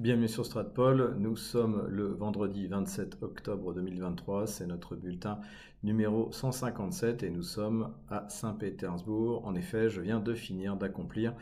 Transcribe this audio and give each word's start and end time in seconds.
Bienvenue 0.00 0.28
sur 0.28 0.46
Stratpol, 0.46 1.14
nous 1.18 1.36
sommes 1.36 1.86
le 1.86 2.06
vendredi 2.06 2.66
27 2.66 3.18
octobre 3.20 3.74
2023, 3.74 4.46
c'est 4.46 4.66
notre 4.66 4.96
bulletin 4.96 5.40
numéro 5.82 6.32
157 6.32 7.22
et 7.22 7.28
nous 7.28 7.42
sommes 7.42 7.92
à 8.08 8.26
Saint-Pétersbourg. 8.30 9.44
En 9.44 9.54
effet, 9.54 9.90
je 9.90 10.00
viens 10.00 10.18
de 10.18 10.32
finir 10.32 10.76
d'accomplir 10.76 11.34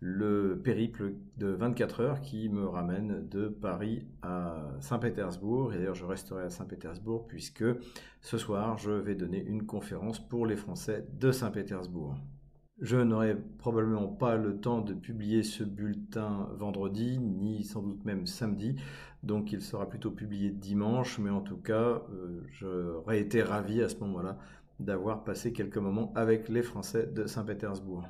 le 0.00 0.60
périple 0.62 1.14
de 1.38 1.46
24 1.46 2.00
heures 2.00 2.20
qui 2.20 2.50
me 2.50 2.66
ramène 2.66 3.26
de 3.30 3.48
Paris 3.48 4.04
à 4.20 4.58
Saint-Pétersbourg. 4.80 5.72
Et 5.72 5.78
d'ailleurs, 5.78 5.94
je 5.94 6.04
resterai 6.04 6.42
à 6.42 6.50
Saint-Pétersbourg 6.50 7.26
puisque 7.26 7.64
ce 8.20 8.36
soir, 8.36 8.76
je 8.76 8.90
vais 8.90 9.14
donner 9.14 9.42
une 9.42 9.64
conférence 9.64 10.20
pour 10.20 10.44
les 10.44 10.56
Français 10.56 11.06
de 11.18 11.32
Saint-Pétersbourg. 11.32 12.14
Je 12.82 12.96
n'aurai 12.96 13.36
probablement 13.58 14.08
pas 14.08 14.34
le 14.34 14.58
temps 14.58 14.80
de 14.80 14.92
publier 14.92 15.44
ce 15.44 15.62
bulletin 15.62 16.48
vendredi, 16.58 17.16
ni 17.20 17.62
sans 17.62 17.80
doute 17.80 18.04
même 18.04 18.26
samedi, 18.26 18.74
donc 19.22 19.52
il 19.52 19.62
sera 19.62 19.88
plutôt 19.88 20.10
publié 20.10 20.50
dimanche, 20.50 21.20
mais 21.20 21.30
en 21.30 21.42
tout 21.42 21.58
cas, 21.58 22.02
euh, 22.10 22.42
j'aurais 22.50 23.20
été 23.20 23.40
ravi 23.40 23.80
à 23.80 23.88
ce 23.88 23.98
moment-là 24.00 24.36
d'avoir 24.80 25.22
passé 25.22 25.52
quelques 25.52 25.78
moments 25.78 26.12
avec 26.16 26.48
les 26.48 26.62
Français 26.62 27.06
de 27.06 27.26
Saint-Pétersbourg. 27.26 28.02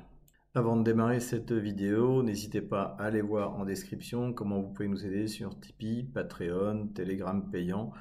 Avant 0.55 0.75
de 0.75 0.83
démarrer 0.83 1.19
cette 1.19 1.51
vidéo, 1.51 2.23
n'hésitez 2.23 2.61
pas 2.61 2.95
à 2.97 3.03
aller 3.03 3.21
voir 3.21 3.55
en 3.55 3.65
description 3.65 4.33
comment 4.33 4.59
vous 4.59 4.73
pouvez 4.73 4.87
nous 4.87 5.05
aider 5.05 5.27
sur 5.27 5.59
Tipeee, 5.59 6.01
Patreon, 6.01 6.87
Telegram 6.95 7.47
payant, 7.51 7.91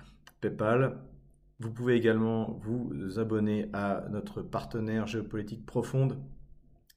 PayPal. 0.40 0.96
Vous 1.60 1.70
pouvez 1.70 1.96
également 1.96 2.58
vous 2.62 3.18
abonner 3.18 3.68
à 3.74 4.06
notre 4.10 4.40
partenaire 4.40 5.06
géopolitique 5.06 5.66
profonde 5.66 6.16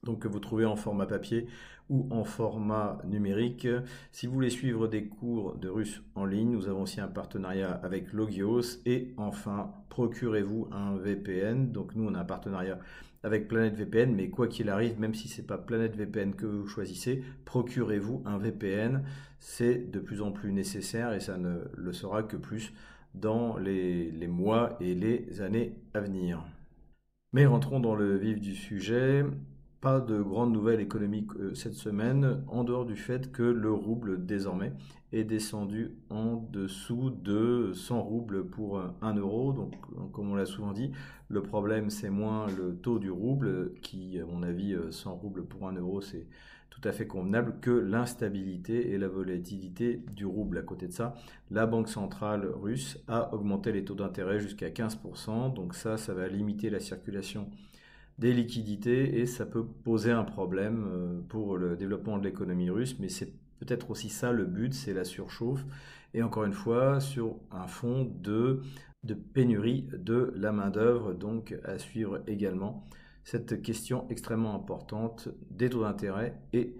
donc 0.02 0.20
que 0.20 0.28
vous 0.28 0.40
trouvez 0.40 0.64
en 0.64 0.76
format 0.76 1.06
papier 1.06 1.46
ou 1.88 2.08
en 2.10 2.24
format 2.24 2.98
numérique. 3.04 3.68
Si 4.12 4.26
vous 4.26 4.34
voulez 4.34 4.50
suivre 4.50 4.88
des 4.88 5.06
cours 5.06 5.56
de 5.56 5.68
russe 5.68 6.02
en 6.14 6.24
ligne, 6.24 6.50
nous 6.50 6.68
avons 6.68 6.82
aussi 6.82 7.00
un 7.00 7.08
partenariat 7.08 7.72
avec 7.82 8.12
Logios 8.12 8.80
et 8.84 9.14
enfin, 9.16 9.72
procurez-vous 9.88 10.68
un 10.72 10.96
VPN. 10.96 11.70
Donc 11.72 11.94
nous, 11.94 12.06
on 12.08 12.14
a 12.14 12.20
un 12.20 12.24
partenariat 12.24 12.78
avec 13.22 13.48
Planète 13.48 13.74
VPN, 13.74 14.14
mais 14.14 14.30
quoi 14.30 14.46
qu'il 14.46 14.68
arrive, 14.68 15.00
même 15.00 15.14
si 15.14 15.28
c'est 15.28 15.46
pas 15.46 15.58
Planète 15.58 15.96
VPN 15.96 16.34
que 16.34 16.46
vous 16.46 16.68
choisissez, 16.68 17.24
procurez-vous 17.44 18.22
un 18.24 18.38
VPN. 18.38 19.02
C'est 19.38 19.90
de 19.90 19.98
plus 19.98 20.22
en 20.22 20.32
plus 20.32 20.52
nécessaire 20.52 21.12
et 21.12 21.20
ça 21.20 21.36
ne 21.36 21.58
le 21.76 21.92
sera 21.92 22.22
que 22.22 22.36
plus 22.36 22.72
dans 23.14 23.56
les, 23.56 24.10
les 24.10 24.28
mois 24.28 24.76
et 24.80 24.94
les 24.94 25.40
années 25.40 25.74
à 25.94 26.00
venir. 26.00 26.44
Mais 27.32 27.46
rentrons 27.46 27.80
dans 27.80 27.94
le 27.94 28.16
vif 28.16 28.40
du 28.40 28.54
sujet. 28.54 29.24
Pas 29.80 30.00
de 30.00 30.22
grandes 30.22 30.52
nouvelles 30.52 30.80
économiques 30.80 31.30
euh, 31.38 31.54
cette 31.54 31.74
semaine, 31.74 32.42
en 32.48 32.64
dehors 32.64 32.86
du 32.86 32.96
fait 32.96 33.30
que 33.30 33.42
le 33.42 33.70
rouble 33.70 34.24
désormais 34.24 34.72
est 35.12 35.24
descendu 35.24 35.92
en 36.10 36.36
dessous 36.50 37.10
de 37.10 37.72
100 37.74 38.02
roubles 38.02 38.46
pour 38.46 38.80
1 39.02 39.14
euro. 39.14 39.52
Donc, 39.52 39.74
comme 40.12 40.30
on 40.30 40.34
l'a 40.34 40.46
souvent 40.46 40.72
dit, 40.72 40.92
le 41.28 41.42
problème 41.42 41.90
c'est 41.90 42.10
moins 42.10 42.46
le 42.48 42.74
taux 42.74 42.98
du 42.98 43.10
rouble, 43.10 43.74
qui, 43.82 44.18
à 44.18 44.24
mon 44.24 44.42
avis, 44.42 44.74
100 44.90 45.10
euh, 45.10 45.14
roubles 45.14 45.44
pour 45.44 45.68
1 45.68 45.74
euro, 45.74 46.00
c'est 46.00 46.26
tout 46.70 46.86
à 46.88 46.92
fait 46.92 47.06
convenable, 47.06 47.56
que 47.60 47.70
l'instabilité 47.70 48.90
et 48.92 48.98
la 48.98 49.08
volatilité 49.08 50.02
du 50.14 50.26
rouble. 50.26 50.58
À 50.58 50.62
côté 50.62 50.86
de 50.86 50.92
ça, 50.92 51.14
la 51.50 51.66
Banque 51.66 51.88
centrale 51.88 52.46
russe 52.46 52.98
a 53.08 53.32
augmenté 53.34 53.72
les 53.72 53.84
taux 53.84 53.94
d'intérêt 53.94 54.40
jusqu'à 54.40 54.68
15%. 54.68 55.54
Donc 55.54 55.74
ça, 55.74 55.96
ça 55.96 56.12
va 56.12 56.28
limiter 56.28 56.68
la 56.68 56.80
circulation 56.80 57.48
des 58.18 58.32
liquidités 58.32 59.20
et 59.20 59.26
ça 59.26 59.44
peut 59.46 59.64
poser 59.64 60.10
un 60.10 60.24
problème 60.24 60.86
euh, 60.88 61.20
pour 61.28 61.56
le 61.56 61.76
développement 61.76 62.18
de 62.18 62.24
l'économie 62.24 62.70
russe, 62.70 62.96
mais 62.98 63.08
c'est 63.08 63.32
peut-être 63.58 63.90
aussi 63.90 64.08
ça 64.08 64.32
le 64.32 64.44
but, 64.44 64.72
c'est 64.74 64.94
la 64.94 65.04
surchauffe. 65.04 65.64
Et 66.14 66.22
encore 66.22 66.44
une 66.44 66.52
fois, 66.52 67.00
sur 67.00 67.36
un 67.50 67.66
fond 67.66 68.10
de, 68.22 68.62
de 69.04 69.14
pénurie 69.14 69.88
de 69.92 70.32
la 70.36 70.52
main-d'œuvre, 70.52 71.12
donc 71.12 71.54
à 71.64 71.78
suivre 71.78 72.22
également 72.26 72.84
cette 73.24 73.60
question 73.60 74.06
extrêmement 74.08 74.54
importante 74.54 75.28
des 75.50 75.68
taux 75.68 75.82
d'intérêt 75.82 76.40
et 76.52 76.76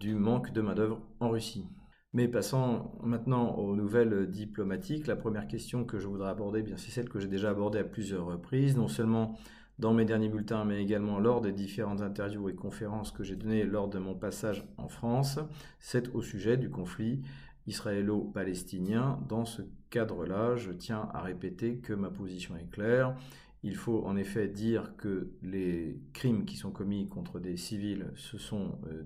du 0.00 0.14
manque 0.14 0.52
de 0.52 0.60
main-d'œuvre 0.60 1.00
en 1.20 1.30
Russie. 1.30 1.66
Mais 2.12 2.28
passons 2.28 2.90
maintenant 3.02 3.56
aux 3.56 3.74
nouvelles 3.74 4.30
diplomatiques. 4.30 5.06
La 5.06 5.16
première 5.16 5.48
question 5.48 5.84
que 5.84 5.98
je 5.98 6.06
voudrais 6.06 6.30
aborder, 6.30 6.64
c'est 6.76 6.90
celle 6.90 7.08
que 7.08 7.18
j'ai 7.18 7.28
déjà 7.28 7.50
abordée 7.50 7.80
à 7.80 7.84
plusieurs 7.84 8.26
reprises. 8.26 8.76
Non 8.76 8.86
seulement 8.86 9.36
dans 9.78 9.92
mes 9.92 10.04
derniers 10.04 10.28
bulletins, 10.28 10.64
mais 10.64 10.80
également 10.82 11.18
lors 11.18 11.40
des 11.40 11.52
différentes 11.52 12.00
interviews 12.00 12.48
et 12.48 12.54
conférences 12.54 13.10
que 13.10 13.24
j'ai 13.24 13.36
données 13.36 13.64
lors 13.64 13.88
de 13.88 13.98
mon 13.98 14.14
passage 14.14 14.64
en 14.78 14.88
France, 14.88 15.38
c'est 15.80 16.14
au 16.14 16.22
sujet 16.22 16.56
du 16.56 16.70
conflit 16.70 17.22
israélo-palestinien. 17.66 19.18
Dans 19.28 19.44
ce 19.44 19.62
cadre-là, 19.90 20.56
je 20.56 20.70
tiens 20.70 21.08
à 21.12 21.22
répéter 21.22 21.78
que 21.78 21.92
ma 21.92 22.10
position 22.10 22.56
est 22.56 22.70
claire. 22.70 23.16
Il 23.62 23.76
faut 23.76 24.04
en 24.04 24.14
effet 24.16 24.46
dire 24.46 24.94
que 24.98 25.30
les 25.42 25.98
crimes 26.12 26.44
qui 26.44 26.56
sont 26.56 26.70
commis 26.70 27.08
contre 27.08 27.40
des 27.40 27.56
civils, 27.56 28.12
ce 28.14 28.36
sont 28.36 28.78
euh, 28.88 29.02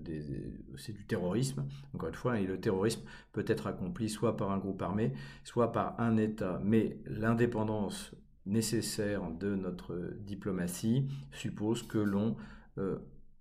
c'est 0.75 0.91
du 0.91 1.05
terrorisme. 1.05 1.65
Encore 1.93 2.09
une 2.09 2.15
fois, 2.15 2.39
et 2.41 2.45
le 2.45 2.59
terrorisme 2.59 3.01
peut 3.31 3.45
être 3.47 3.67
accompli 3.67 4.09
soit 4.09 4.35
par 4.35 4.51
un 4.51 4.57
groupe 4.57 4.81
armé, 4.81 5.13
soit 5.45 5.71
par 5.71 5.97
un 5.97 6.17
État. 6.17 6.59
Mais 6.61 6.97
l'indépendance 7.05 8.13
nécessaire 8.49 9.31
de 9.31 9.55
notre 9.55 9.95
diplomatie 10.25 11.07
suppose 11.31 11.83
que 11.83 11.97
l'on 11.97 12.35
euh, 12.77 12.97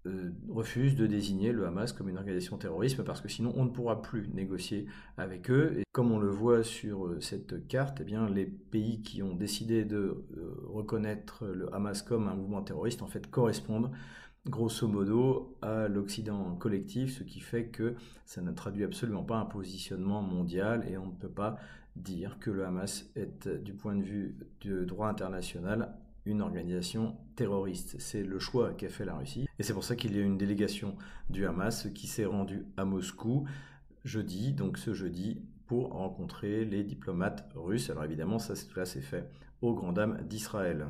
euh, 0.07 0.31
refuse 0.49 0.95
de 0.95 1.07
désigner 1.07 1.53
le 1.53 1.67
Hamas 1.67 1.93
comme 1.93 2.09
une 2.09 2.19
organisation 2.19 2.57
terroriste 2.57 3.03
parce 3.03 3.21
que 3.21 3.29
sinon 3.29 3.53
on 3.57 3.65
ne 3.65 3.71
pourra 3.71 4.01
plus 4.01 4.29
négocier 4.29 4.87
avec 5.17 5.51
eux. 5.51 5.75
Et 5.79 5.85
comme 5.93 6.13
on 6.13 6.19
le 6.19 6.31
voit 6.31 6.63
sur 6.63 7.07
euh, 7.07 7.21
cette 7.21 7.67
carte, 7.67 7.99
eh 8.01 8.05
bien, 8.05 8.29
les 8.29 8.47
pays 8.47 9.03
qui 9.03 9.23
ont 9.23 9.35
décidé 9.35 9.85
de 9.85 10.25
reconnaître 10.69 11.47
le 11.47 11.75
Hamas 11.75 12.03
comme 12.03 12.29
un 12.29 12.35
mouvement 12.35 12.63
terroriste 12.63 13.03
en 13.03 13.09
fait 13.09 13.29
correspondent 13.29 13.91
grosso 14.47 14.87
modo 14.89 15.57
à 15.63 15.89
l'Occident 15.89 16.55
collectif, 16.57 17.19
ce 17.19 17.23
qui 17.23 17.41
fait 17.41 17.67
que 17.67 17.95
ça 18.25 18.41
ne 18.41 18.51
traduit 18.53 18.85
absolument 18.85 19.25
pas 19.25 19.37
un 19.37 19.45
positionnement 19.45 20.23
mondial 20.23 20.87
et 20.89 20.97
on 20.97 21.07
ne 21.07 21.13
peut 21.13 21.29
pas 21.29 21.59
dire 22.03 22.39
que 22.39 22.51
le 22.51 22.65
Hamas 22.65 23.11
est, 23.17 23.49
du 23.49 23.73
point 23.73 23.95
de 23.95 24.03
vue 24.03 24.37
du 24.61 24.87
droit 24.87 25.09
international, 25.09 25.95
une 26.25 26.43
organisation 26.43 27.17
terroriste. 27.37 27.97
C'est 27.99 28.23
le 28.23 28.39
choix 28.39 28.73
qu'a 28.75 28.89
fait 28.89 29.05
la 29.05 29.17
Russie. 29.17 29.47
Et 29.59 29.63
c'est 29.63 29.73
pour 29.73 29.85
ça 29.85 29.97
qu'il 29.97 30.17
y 30.17 30.19
a 30.19 30.23
une 30.23 30.39
délégation 30.39 30.97
du 31.31 31.47
Hamas 31.47 31.89
qui 31.95 32.07
s'est 32.07 32.27
rendue 32.27 32.67
à 32.77 32.85
Moscou 32.85 33.47
jeudi, 34.05 34.53
donc 34.53 34.79
ce 34.79 34.93
jeudi, 34.93 35.43
pour 35.67 35.93
rencontrer 35.93 36.65
les 36.65 36.83
diplomates 36.83 37.49
russes. 37.55 37.91
Alors 37.91 38.05
évidemment, 38.05 38.39
ça, 38.39 38.55
là, 38.77 38.85
c'est 38.85 39.03
fait 39.03 39.29
aux 39.61 39.75
grandes 39.75 39.97
dames 39.97 40.19
d'Israël. 40.29 40.87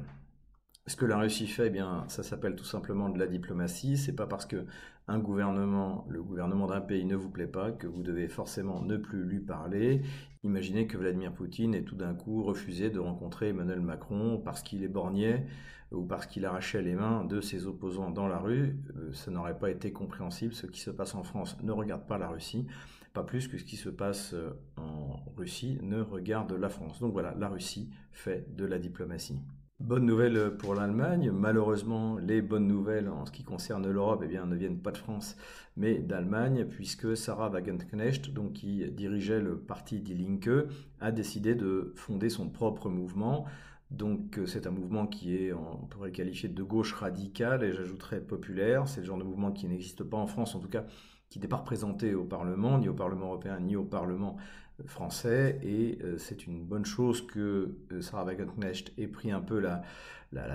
Ce 0.89 0.97
que 0.97 1.05
la 1.05 1.19
Russie 1.19 1.47
fait, 1.47 1.67
eh 1.67 1.71
bien, 1.71 2.07
ça 2.09 2.23
s'appelle 2.23 2.57
tout 2.57 2.65
simplement 2.65 3.11
de 3.11 3.19
la 3.19 3.27
diplomatie. 3.27 3.99
C'est 3.99 4.15
pas 4.15 4.27
parce 4.27 4.47
que 4.47 4.65
un 5.07 5.19
gouvernement, 5.19 6.07
le 6.09 6.23
gouvernement 6.23 6.67
d'un 6.67 6.81
pays 6.81 7.05
ne 7.05 7.15
vous 7.15 7.29
plaît 7.29 7.47
pas 7.47 7.73
que 7.73 7.87
vous 7.87 8.03
devez 8.03 8.27
forcément 8.27 8.81
ne 8.81 8.97
plus 8.97 9.23
lui 9.23 9.39
parler. 9.39 10.01
Imaginez 10.45 10.87
que 10.87 10.97
Vladimir 10.97 11.35
Poutine 11.35 11.75
ait 11.75 11.83
tout 11.83 11.95
d'un 11.95 12.15
coup 12.15 12.43
refusé 12.43 12.89
de 12.89 12.99
rencontrer 12.99 13.49
Emmanuel 13.51 13.83
Macron 13.83 14.41
parce 14.43 14.63
qu'il 14.63 14.83
est 14.83 14.89
bornier 14.89 15.45
ou 15.93 16.07
parce 16.07 16.25
qu'il 16.25 16.47
arrachait 16.47 16.81
les 16.81 16.95
mains 16.95 17.23
de 17.27 17.43
ses 17.43 17.67
opposants 17.67 18.11
dans 18.11 18.27
la 18.27 18.39
rue. 18.39 18.79
Euh, 18.97 19.13
ça 19.13 19.31
n'aurait 19.31 19.59
pas 19.59 19.69
été 19.69 19.93
compréhensible. 19.93 20.55
Ce 20.55 20.67
qui 20.67 20.81
se 20.81 20.91
passe 20.91 21.15
en 21.15 21.23
France 21.23 21.59
ne 21.63 21.73
regarde 21.73 22.07
pas 22.07 22.17
la 22.17 22.29
Russie, 22.29 22.67
pas 23.13 23.25
plus 23.25 23.47
que 23.47 23.59
ce 23.59 23.65
qui 23.65 23.77
se 23.77 23.91
passe 23.91 24.33
euh, 24.33 24.55
en 24.79 25.23
Russie 25.37 25.79
ne 25.83 26.01
regarde 26.01 26.51
la 26.55 26.71
France. 26.71 26.99
Donc 26.99 27.13
voilà, 27.13 27.35
la 27.39 27.51
Russie 27.51 27.91
fait 28.11 28.57
de 28.57 28.65
la 28.65 28.79
diplomatie. 28.79 29.43
Bonne 29.81 30.07
nouvelle 30.07 30.57
pour 30.57 30.75
l'Allemagne. 30.75 31.31
Malheureusement, 31.31 32.19
les 32.19 32.43
bonnes 32.43 32.67
nouvelles 32.67 33.09
en 33.09 33.25
ce 33.25 33.31
qui 33.31 33.45
concerne 33.45 33.89
l'Europe 33.89 34.23
eh 34.25 34.27
bien, 34.27 34.45
ne 34.45 34.57
viennent 34.57 34.81
pas 34.81 34.91
de 34.91 34.99
France, 34.99 35.37
mais 35.77 36.01
d'Allemagne, 36.01 36.67
puisque 36.69 37.17
Sarah 37.17 37.49
Wagenknecht, 37.49 38.33
donc, 38.33 38.55
qui 38.55 38.91
dirigeait 38.91 39.41
le 39.41 39.57
parti 39.57 40.01
Die 40.01 40.15
Linke, 40.15 40.67
a 41.01 41.13
décidé 41.13 41.55
de 41.55 41.93
fonder 41.95 42.29
son 42.29 42.49
propre 42.51 42.89
mouvement. 42.89 43.45
Donc 43.93 44.41
c'est 44.47 44.67
un 44.67 44.73
mouvement 44.73 45.07
qui 45.07 45.37
est, 45.37 45.53
on 45.53 45.87
pourrait 45.87 46.11
qualifier 46.11 46.49
de 46.49 46.63
gauche 46.65 46.93
radicale, 46.95 47.63
et 47.63 47.73
j'ajouterais 47.73 48.21
populaire. 48.21 48.89
C'est 48.89 49.03
le 49.03 49.07
genre 49.07 49.19
de 49.19 49.25
mouvement 49.25 49.53
qui 49.53 49.69
n'existe 49.69 50.03
pas 50.03 50.17
en 50.17 50.27
France, 50.27 50.57
en 50.57 50.59
tout 50.59 50.69
cas 50.69 50.87
qui 51.29 51.39
n'est 51.39 51.49
pas 51.49 51.57
représenté 51.57 52.15
au 52.15 52.25
Parlement, 52.25 52.79
ni 52.79 52.89
au 52.89 52.95
Parlement 52.95 53.27
européen, 53.27 53.61
ni 53.61 53.77
au 53.77 53.85
Parlement 53.85 54.39
français 54.87 55.59
et 55.63 55.99
euh, 56.03 56.19
c'est 56.19 56.47
une 56.47 56.65
bonne 56.65 56.85
chose 56.85 57.27
que 57.27 57.75
euh, 57.93 58.01
Sarah 58.01 58.25
Wagenknecht 58.25 58.93
ait 58.99 59.09
pris 59.09 59.31
un 59.31 59.41
peu 59.41 59.59
la, 59.59 59.83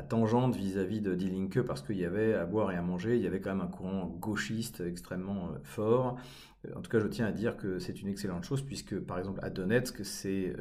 tangente 0.08 0.56
vis-à-vis 0.56 1.02
de 1.02 1.16
Die 1.16 1.30
Linke 1.30 1.62
parce 1.62 1.82
qu'il 1.82 1.98
y 1.98 2.06
avait 2.06 2.34
à 2.34 2.46
boire 2.46 2.72
et 2.72 2.76
à 2.76 2.82
manger, 2.82 3.18
il 3.18 3.24
y 3.24 3.28
avait 3.28 3.40
quand 3.42 3.50
même 3.56 3.66
un 3.66 3.72
courant 3.72 4.06
gauchiste 4.06 4.82
extrêmement 4.82 5.50
euh, 5.50 5.60
fort. 5.64 6.18
En 6.78 6.80
tout 6.80 6.90
cas, 6.90 7.00
je 7.00 7.08
tiens 7.08 7.26
à 7.26 7.34
dire 7.34 7.58
que 7.58 7.78
c'est 7.80 8.02
une 8.02 8.08
excellente 8.08 8.46
chose 8.46 8.62
puisque, 8.62 8.98
par 8.98 9.20
exemple, 9.20 9.42
à 9.44 9.50
Donetsk, 9.50 10.06
ces 10.06 10.56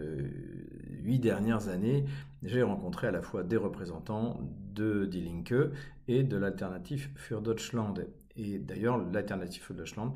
huit 1.01 1.21
dernières 1.21 1.69
années, 1.69 2.07
j'ai 2.43 2.65
rencontré 2.65 3.07
à 3.07 3.13
la 3.13 3.23
fois 3.23 3.45
des 3.45 3.57
représentants 3.57 4.41
de 4.75 5.07
Die 5.07 5.21
Linke 5.21 5.71
et 6.09 6.25
de 6.25 6.37
l'alternative 6.37 7.11
für 7.15 7.41
Deutschland. 7.41 8.01
Et 8.37 8.59
d'ailleurs, 8.59 8.99
l'alternative 8.99 9.63
für 9.63 9.75
Deutschland 9.75 10.13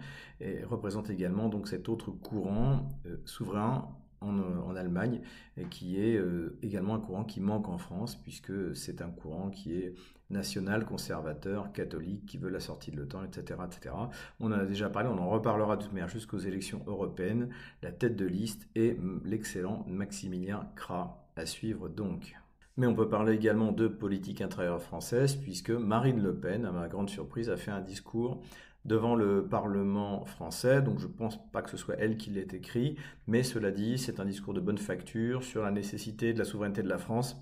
représente 0.65 1.11
également 1.11 1.49
donc 1.49 1.69
cet 1.69 1.89
autre 1.89 2.11
courant 2.11 2.89
souverain 3.25 3.89
en, 4.21 4.75
Allemagne, 4.75 5.21
et 5.57 5.65
qui 5.65 6.01
est 6.01 6.21
également 6.63 6.95
un 6.95 7.01
courant 7.01 7.25
qui 7.25 7.41
manque 7.41 7.69
en 7.69 7.79
France, 7.79 8.17
puisque 8.17 8.75
c'est 8.75 9.03
un 9.03 9.11
courant 9.11 9.51
qui 9.51 9.75
est 9.75 9.95
national, 10.31 10.85
conservateur, 10.85 11.73
catholique, 11.73 12.27
qui 12.27 12.39
veut 12.39 12.49
la 12.49 12.61
sortie 12.61 12.91
de 12.91 12.97
l'OTAN, 12.97 13.25
etc., 13.25 13.61
etc. 13.67 13.95
On 14.41 14.47
en 14.47 14.59
a 14.59 14.65
déjà 14.65 14.91
parlé, 14.91 15.09
on 15.09 15.19
en 15.19 15.29
reparlera 15.29 15.77
de 15.77 15.83
toute 15.83 15.93
manière 15.93 16.09
jusqu'aux 16.09 16.39
élections 16.39 16.83
européennes. 16.87 17.51
La 17.83 17.93
tête 17.93 18.17
de 18.17 18.27
liste 18.27 18.69
est 18.75 18.99
l'excellent 19.25 19.85
Maximilien 19.89 20.69
Kra, 20.75 21.29
à 21.37 21.47
suivre 21.47 21.89
donc. 21.89 22.37
Mais 22.77 22.87
on 22.87 22.95
peut 22.95 23.09
parler 23.09 23.35
également 23.35 23.73
de 23.73 23.89
politique 23.89 24.41
intérieure 24.43 24.83
française, 24.83 25.37
puisque 25.37 25.71
Marine 25.71 26.23
Le 26.23 26.35
Pen, 26.39 26.67
à 26.67 26.73
ma 26.73 26.89
grande 26.89 27.09
surprise, 27.09 27.49
a 27.49 27.57
fait 27.57 27.71
un 27.71 27.81
discours 27.81 28.43
devant 28.85 29.15
le 29.15 29.47
Parlement 29.49 30.25
français. 30.25 30.83
Donc 30.83 30.99
je 30.99 31.07
ne 31.07 31.13
pense 31.13 31.39
pas 31.53 31.63
que 31.63 31.71
ce 31.71 31.77
soit 31.77 31.97
elle 31.99 32.17
qui 32.17 32.31
l'ait 32.31 32.49
écrit, 32.53 32.97
mais 33.27 33.43
cela 33.43 33.71
dit, 33.71 33.99
c'est 33.99 34.21
un 34.21 34.25
discours 34.25 34.55
de 34.55 34.61
bonne 34.61 34.79
facture 34.79 35.43
sur 35.43 35.63
la 35.63 35.71
nécessité 35.71 36.33
de 36.33 36.39
la 36.39 36.45
souveraineté 36.45 36.83
de 36.83 36.89
la 36.89 36.99
France 36.99 37.37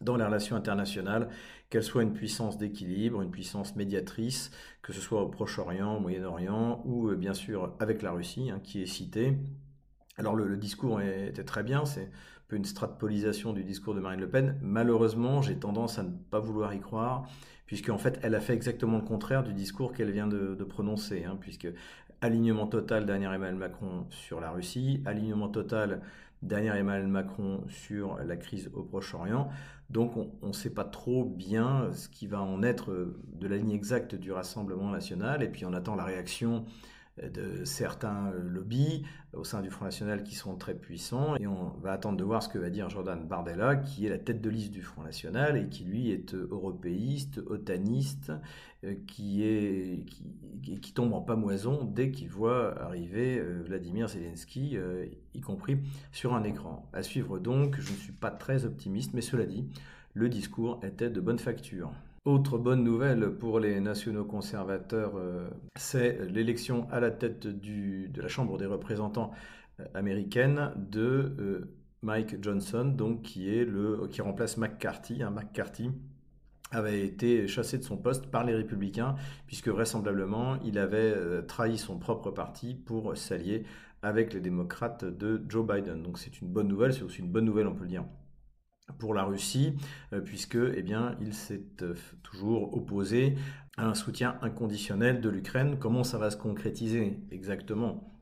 dans 0.00 0.16
les 0.16 0.24
relations 0.24 0.54
internationales, 0.54 1.28
qu'elle 1.70 1.82
soit 1.82 2.02
une 2.02 2.12
puissance 2.12 2.56
d'équilibre, 2.56 3.20
une 3.20 3.30
puissance 3.30 3.74
médiatrice, 3.74 4.52
que 4.82 4.92
ce 4.92 5.00
soit 5.00 5.22
au 5.22 5.28
Proche-Orient, 5.28 5.96
au 5.96 6.00
Moyen-Orient, 6.00 6.82
ou 6.84 7.08
euh, 7.08 7.16
bien 7.16 7.34
sûr 7.34 7.74
avec 7.80 8.02
la 8.02 8.12
Russie, 8.12 8.50
hein, 8.50 8.60
qui 8.62 8.82
est 8.82 8.86
citée. 8.86 9.36
Alors 10.16 10.34
le, 10.34 10.56
discours 10.56 11.00
était 11.00 11.44
très 11.44 11.62
bien, 11.62 11.84
c'est 11.84 12.10
une 12.56 12.64
stratpolisation 12.64 13.52
du 13.52 13.62
discours 13.62 13.94
de 13.94 14.00
Marine 14.00 14.20
Le 14.20 14.28
Pen. 14.28 14.56
Malheureusement, 14.62 15.42
j'ai 15.42 15.56
tendance 15.56 15.98
à 15.98 16.02
ne 16.02 16.10
pas 16.30 16.40
vouloir 16.40 16.72
y 16.74 16.80
croire, 16.80 17.28
puisque 17.66 17.90
en 17.90 17.98
fait, 17.98 18.18
elle 18.22 18.34
a 18.34 18.40
fait 18.40 18.54
exactement 18.54 18.96
le 18.96 19.04
contraire 19.04 19.42
du 19.42 19.52
discours 19.52 19.92
qu'elle 19.92 20.10
vient 20.10 20.26
de, 20.26 20.54
prononcer, 20.64 21.24
hein, 21.24 21.36
puisque 21.38 21.68
alignement 22.20 22.66
total 22.66 23.06
derrière 23.06 23.32
Emmanuel 23.32 23.56
Macron 23.56 24.06
sur 24.10 24.40
la 24.40 24.50
Russie, 24.50 25.02
alignement 25.04 25.48
total 25.48 26.00
derrière 26.42 26.76
Emmanuel 26.76 27.08
Macron 27.08 27.64
sur 27.68 28.16
la 28.24 28.36
crise 28.36 28.70
au 28.74 28.82
Proche-Orient. 28.82 29.48
Donc 29.90 30.12
on 30.16 30.48
ne 30.48 30.52
sait 30.52 30.70
pas 30.70 30.84
trop 30.84 31.24
bien 31.24 31.90
ce 31.92 32.08
qui 32.08 32.26
va 32.26 32.42
en 32.42 32.62
être 32.62 33.14
de 33.32 33.46
la 33.46 33.56
ligne 33.56 33.72
exacte 33.72 34.14
du 34.14 34.32
Rassemblement 34.32 34.90
national, 34.90 35.42
et 35.42 35.48
puis 35.48 35.64
on 35.64 35.72
attend 35.72 35.94
la 35.94 36.04
réaction 36.04 36.64
de 37.22 37.64
certains 37.64 38.30
euh, 38.32 38.40
lobbies 38.42 39.04
au 39.32 39.44
sein 39.44 39.60
du 39.60 39.70
Front 39.70 39.84
National 39.84 40.22
qui 40.22 40.34
sont 40.34 40.56
très 40.56 40.74
puissants. 40.74 41.36
Et 41.36 41.46
on 41.46 41.70
va 41.80 41.92
attendre 41.92 42.16
de 42.16 42.24
voir 42.24 42.42
ce 42.42 42.48
que 42.48 42.58
va 42.58 42.70
dire 42.70 42.88
Jordan 42.88 43.26
Bardella, 43.26 43.76
qui 43.76 44.06
est 44.06 44.08
la 44.08 44.18
tête 44.18 44.40
de 44.40 44.50
liste 44.50 44.70
du 44.70 44.82
Front 44.82 45.02
National 45.02 45.56
et 45.56 45.68
qui 45.68 45.84
lui 45.84 46.10
est 46.10 46.34
euh, 46.34 46.48
européiste, 46.50 47.40
otaniste, 47.46 48.32
euh, 48.84 48.94
qui, 49.06 49.42
est, 49.42 50.06
qui, 50.62 50.92
tombe 50.92 51.12
en 51.12 51.20
pamoison 51.20 51.84
dès 51.84 52.10
qu'il 52.10 52.28
voit 52.28 52.80
arriver 52.82 53.40
Vladimir 53.40 54.08
Zelensky, 54.08 54.76
y 55.34 55.40
compris 55.40 55.78
sur 56.12 56.34
un 56.34 56.44
écran. 56.44 56.88
À 56.92 57.02
suivre 57.02 57.38
donc, 57.38 57.76
je 57.78 57.92
ne 57.92 57.96
suis 57.96 58.12
pas 58.12 58.30
très 58.30 58.64
optimiste, 58.64 59.12
mais 59.14 59.20
cela 59.20 59.44
dit, 59.44 59.68
le 60.14 60.28
discours 60.28 60.80
était 60.82 61.10
de 61.10 61.20
bonne 61.20 61.38
facture. 61.38 61.92
Autre 62.24 62.58
bonne 62.58 62.82
nouvelle 62.82 63.30
pour 63.30 63.60
les 63.60 63.80
nationaux 63.80 64.24
conservateurs, 64.24 65.16
euh, 65.16 65.48
c'est 65.76 66.24
l'élection 66.28 66.88
à 66.90 67.00
la 67.00 67.10
tête 67.10 67.46
de 67.46 68.20
la 68.20 68.28
Chambre 68.28 68.58
des 68.58 68.66
représentants 68.66 69.30
euh, 69.80 69.84
américaine 69.94 70.72
de 70.76 71.34
euh, 71.38 71.76
Mike 72.02 72.42
Johnson, 72.42 72.84
donc 72.84 73.22
qui, 73.22 73.48
est 73.48 73.64
le, 73.64 74.08
qui 74.10 74.20
remplace 74.20 74.56
McCarthy. 74.58 75.22
Hein, 75.22 75.30
McCarthy 75.30 75.90
avait 76.70 77.04
été 77.06 77.46
chassé 77.46 77.78
de 77.78 77.84
son 77.84 77.96
poste 77.96 78.26
par 78.26 78.44
les 78.44 78.54
républicains, 78.54 79.14
puisque 79.46 79.68
vraisemblablement 79.68 80.58
il 80.64 80.78
avait 80.78 81.14
trahi 81.46 81.78
son 81.78 81.98
propre 81.98 82.30
parti 82.30 82.74
pour 82.74 83.16
s'allier 83.16 83.64
avec 84.02 84.34
les 84.34 84.40
démocrates 84.40 85.04
de 85.04 85.42
Joe 85.48 85.66
Biden. 85.66 86.02
Donc 86.02 86.18
c'est 86.18 86.42
une 86.42 86.48
bonne 86.48 86.68
nouvelle, 86.68 86.92
c'est 86.92 87.04
aussi 87.04 87.20
une 87.20 87.30
bonne 87.30 87.46
nouvelle, 87.46 87.68
on 87.68 87.74
peut 87.74 87.84
le 87.84 87.88
dire, 87.88 88.04
pour 88.98 89.14
la 89.14 89.24
Russie, 89.24 89.76
euh, 90.12 90.20
puisque 90.20 90.56
eh 90.56 90.84
il 91.20 91.34
s'est 91.34 91.62
euh, 91.82 91.94
toujours 92.22 92.76
opposé 92.76 93.36
à 93.76 93.86
un 93.86 93.94
soutien 93.94 94.38
inconditionnel 94.42 95.20
de 95.20 95.28
l'Ukraine. 95.28 95.78
Comment 95.78 96.04
ça 96.04 96.18
va 96.18 96.30
se 96.30 96.36
concrétiser 96.36 97.20
exactement? 97.30 98.17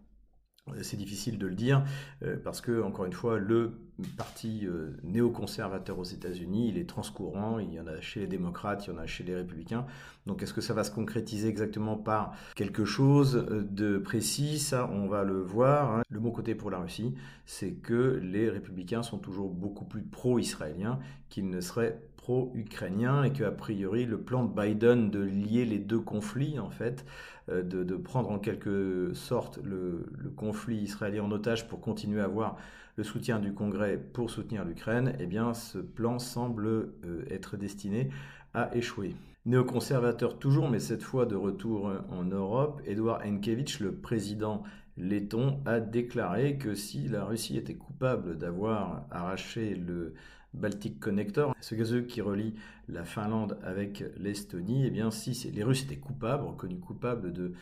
C'est 0.82 0.96
difficile 0.96 1.38
de 1.38 1.46
le 1.46 1.54
dire 1.54 1.84
euh, 2.22 2.36
parce 2.42 2.60
que, 2.60 2.82
encore 2.82 3.04
une 3.04 3.12
fois, 3.12 3.38
le 3.38 3.78
parti 4.16 4.66
euh, 4.66 4.90
néoconservateur 5.04 5.98
aux 5.98 6.04
États-Unis, 6.04 6.68
il 6.68 6.78
est 6.78 6.88
transcourant, 6.88 7.58
il 7.58 7.72
y 7.72 7.80
en 7.80 7.86
a 7.86 8.00
chez 8.00 8.20
les 8.20 8.26
démocrates, 8.26 8.86
il 8.86 8.90
y 8.90 8.92
en 8.92 8.98
a 8.98 9.06
chez 9.06 9.24
les 9.24 9.34
républicains. 9.34 9.86
Donc 10.26 10.42
est-ce 10.42 10.52
que 10.52 10.60
ça 10.60 10.74
va 10.74 10.84
se 10.84 10.90
concrétiser 10.90 11.48
exactement 11.48 11.96
par 11.96 12.34
quelque 12.56 12.84
chose 12.84 13.36
euh, 13.36 13.62
de 13.62 13.98
précis? 13.98 14.58
Ça, 14.58 14.90
on 14.92 15.06
va 15.06 15.22
le 15.24 15.40
voir. 15.40 15.92
Hein. 15.92 16.02
Le 16.10 16.20
bon 16.20 16.30
côté 16.30 16.54
pour 16.54 16.70
la 16.70 16.78
Russie, 16.78 17.14
c'est 17.46 17.72
que 17.72 18.20
les 18.22 18.50
républicains 18.50 19.02
sont 19.02 19.18
toujours 19.18 19.50
beaucoup 19.50 19.84
plus 19.84 20.02
pro-israéliens 20.02 20.98
qu'ils 21.28 21.48
ne 21.48 21.60
seraient 21.60 22.00
pro-ukrainiens 22.26 23.22
et 23.22 23.32
qu'a 23.32 23.52
priori 23.52 24.04
le 24.04 24.18
plan 24.18 24.44
de 24.44 24.52
Biden 24.52 25.10
de 25.10 25.20
lier 25.20 25.64
les 25.64 25.78
deux 25.78 26.00
conflits, 26.00 26.58
en 26.58 26.70
fait, 26.70 27.06
euh, 27.48 27.62
de, 27.62 27.96
prendre 27.96 28.32
en 28.32 28.40
quelque 28.40 29.12
sorte 29.14 29.60
le, 29.62 30.04
conflit 30.34 30.78
israélien 30.78 31.22
en 31.22 31.30
otage 31.30 31.68
pour 31.68 31.80
continuer 31.80 32.20
à 32.20 32.24
avoir 32.24 32.56
le 32.96 33.04
soutien 33.04 33.38
du 33.38 33.54
Congrès 33.54 33.96
pour 34.12 34.28
soutenir 34.28 34.64
l'Ukraine, 34.64 35.12
eh 35.20 35.26
bien 35.26 35.54
ce 35.54 35.78
plan 35.78 36.18
semble 36.18 36.66
euh, 36.66 37.24
être 37.30 37.56
destiné 37.56 38.10
à 38.54 38.74
échouer. 38.74 39.14
Néoconservateur 39.44 40.36
toujours, 40.40 40.68
mais 40.68 40.80
cette 40.80 41.04
fois 41.04 41.26
de 41.26 41.36
retour 41.36 41.92
en 42.10 42.24
Europe, 42.24 42.82
Edouard 42.86 43.20
Enkiewicz, 43.24 43.78
le 43.78 43.92
président 43.92 44.64
letton, 44.96 45.60
a 45.64 45.78
déclaré 45.78 46.58
que 46.58 46.74
si 46.74 47.06
la 47.06 47.24
Russie 47.24 47.56
était 47.56 47.76
coupable 47.76 48.36
d'avoir 48.36 49.06
arraché 49.12 49.76
le 49.76 50.14
Baltic 50.56 50.98
Connector, 50.98 51.54
ce 51.60 51.74
gazoduc 51.74 52.06
qui 52.06 52.20
relie 52.20 52.54
la 52.88 53.04
Finlande 53.04 53.58
avec 53.62 54.04
l'Estonie, 54.18 54.86
eh 54.86 54.90
bien, 54.90 55.10
si 55.10 55.50
les 55.52 55.62
Russes 55.62 55.84
étaient 55.84 55.96
coupables, 55.96 56.44
reconnus 56.44 56.80
coupables 56.80 57.32
de 57.32 57.52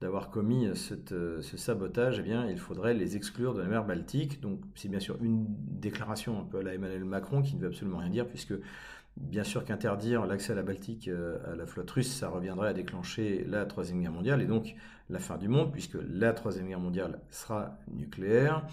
d'avoir 0.00 0.30
commis 0.30 0.66
ce 0.74 1.56
sabotage, 1.56 2.18
eh 2.18 2.22
bien, 2.22 2.48
il 2.48 2.58
faudrait 2.58 2.92
les 2.92 3.16
exclure 3.16 3.54
de 3.54 3.60
la 3.60 3.68
mer 3.68 3.84
Baltique. 3.84 4.40
Donc, 4.40 4.58
c'est 4.74 4.88
bien 4.88 4.98
sûr 4.98 5.16
une 5.22 5.46
déclaration 5.48 6.40
un 6.40 6.42
peu 6.42 6.58
à 6.58 6.62
la 6.64 6.74
Emmanuel 6.74 7.04
Macron 7.04 7.40
qui 7.40 7.54
ne 7.54 7.60
veut 7.60 7.68
absolument 7.68 7.98
rien 7.98 8.10
dire, 8.10 8.26
puisque 8.26 8.54
bien 9.16 9.44
sûr 9.44 9.64
qu'interdire 9.64 10.26
l'accès 10.26 10.52
à 10.52 10.56
la 10.56 10.62
Baltique 10.62 11.08
euh, 11.08 11.38
à 11.50 11.54
la 11.54 11.66
flotte 11.66 11.90
russe, 11.90 12.12
ça 12.12 12.28
reviendrait 12.28 12.70
à 12.70 12.72
déclencher 12.72 13.44
la 13.46 13.64
Troisième 13.66 14.00
Guerre 14.00 14.12
mondiale 14.12 14.42
et 14.42 14.46
donc 14.46 14.74
la 15.10 15.18
fin 15.18 15.36
du 15.36 15.48
monde, 15.48 15.72
puisque 15.72 15.98
la 16.10 16.32
Troisième 16.32 16.66
Guerre 16.66 16.80
mondiale 16.80 17.20
sera 17.30 17.78
nucléaire. 17.92 18.66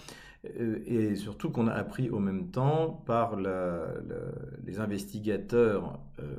Euh, 0.45 0.79
et 0.85 1.15
surtout 1.15 1.49
qu'on 1.49 1.67
a 1.67 1.73
appris 1.73 2.09
au 2.09 2.19
même 2.19 2.49
temps 2.49 3.03
par 3.05 3.35
les 3.35 4.79
investigateurs 4.79 5.99
euh, 6.19 6.35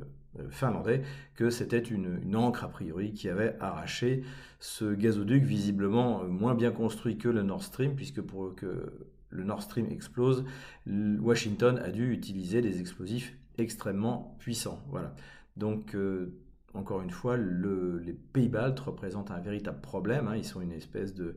finlandais 0.49 1.03
que 1.35 1.49
c'était 1.49 1.79
une, 1.79 2.19
une, 2.23 2.35
encre 2.35 2.63
a 2.63 2.69
priori 2.69 3.13
qui 3.13 3.29
avait 3.29 3.55
arraché 3.59 4.23
ce 4.59 4.93
gazoduc 4.93 5.43
visiblement 5.43 6.23
moins 6.23 6.55
bien 6.55 6.71
construit 6.71 7.17
que 7.17 7.27
le 7.29 7.43
Nord 7.43 7.63
Stream 7.63 7.95
puisque 7.95 8.21
pour 8.21 8.55
que 8.55 8.91
le 9.31 9.43
Nord 9.43 9.61
Stream 9.61 9.87
explose, 9.89 10.43
Washington 10.87 11.79
a 11.79 11.89
dû 11.89 12.11
utiliser 12.11 12.61
des 12.61 12.79
explosifs 12.79 13.35
extrêmement 13.57 14.35
puissants. 14.39 14.81
Voilà. 14.89 15.15
Donc 15.57 15.95
euh, 15.95 16.33
encore 16.73 17.01
une 17.01 17.09
fois, 17.09 17.37
les 17.37 18.13
pays 18.13 18.47
baltes 18.47 18.79
représentent 18.79 19.31
un 19.31 19.39
véritable 19.39 19.81
problème. 19.81 20.27
Hein. 20.27 20.37
Ils 20.37 20.45
sont 20.45 20.61
une 20.61 20.71
espèce 20.71 21.13
de, 21.13 21.35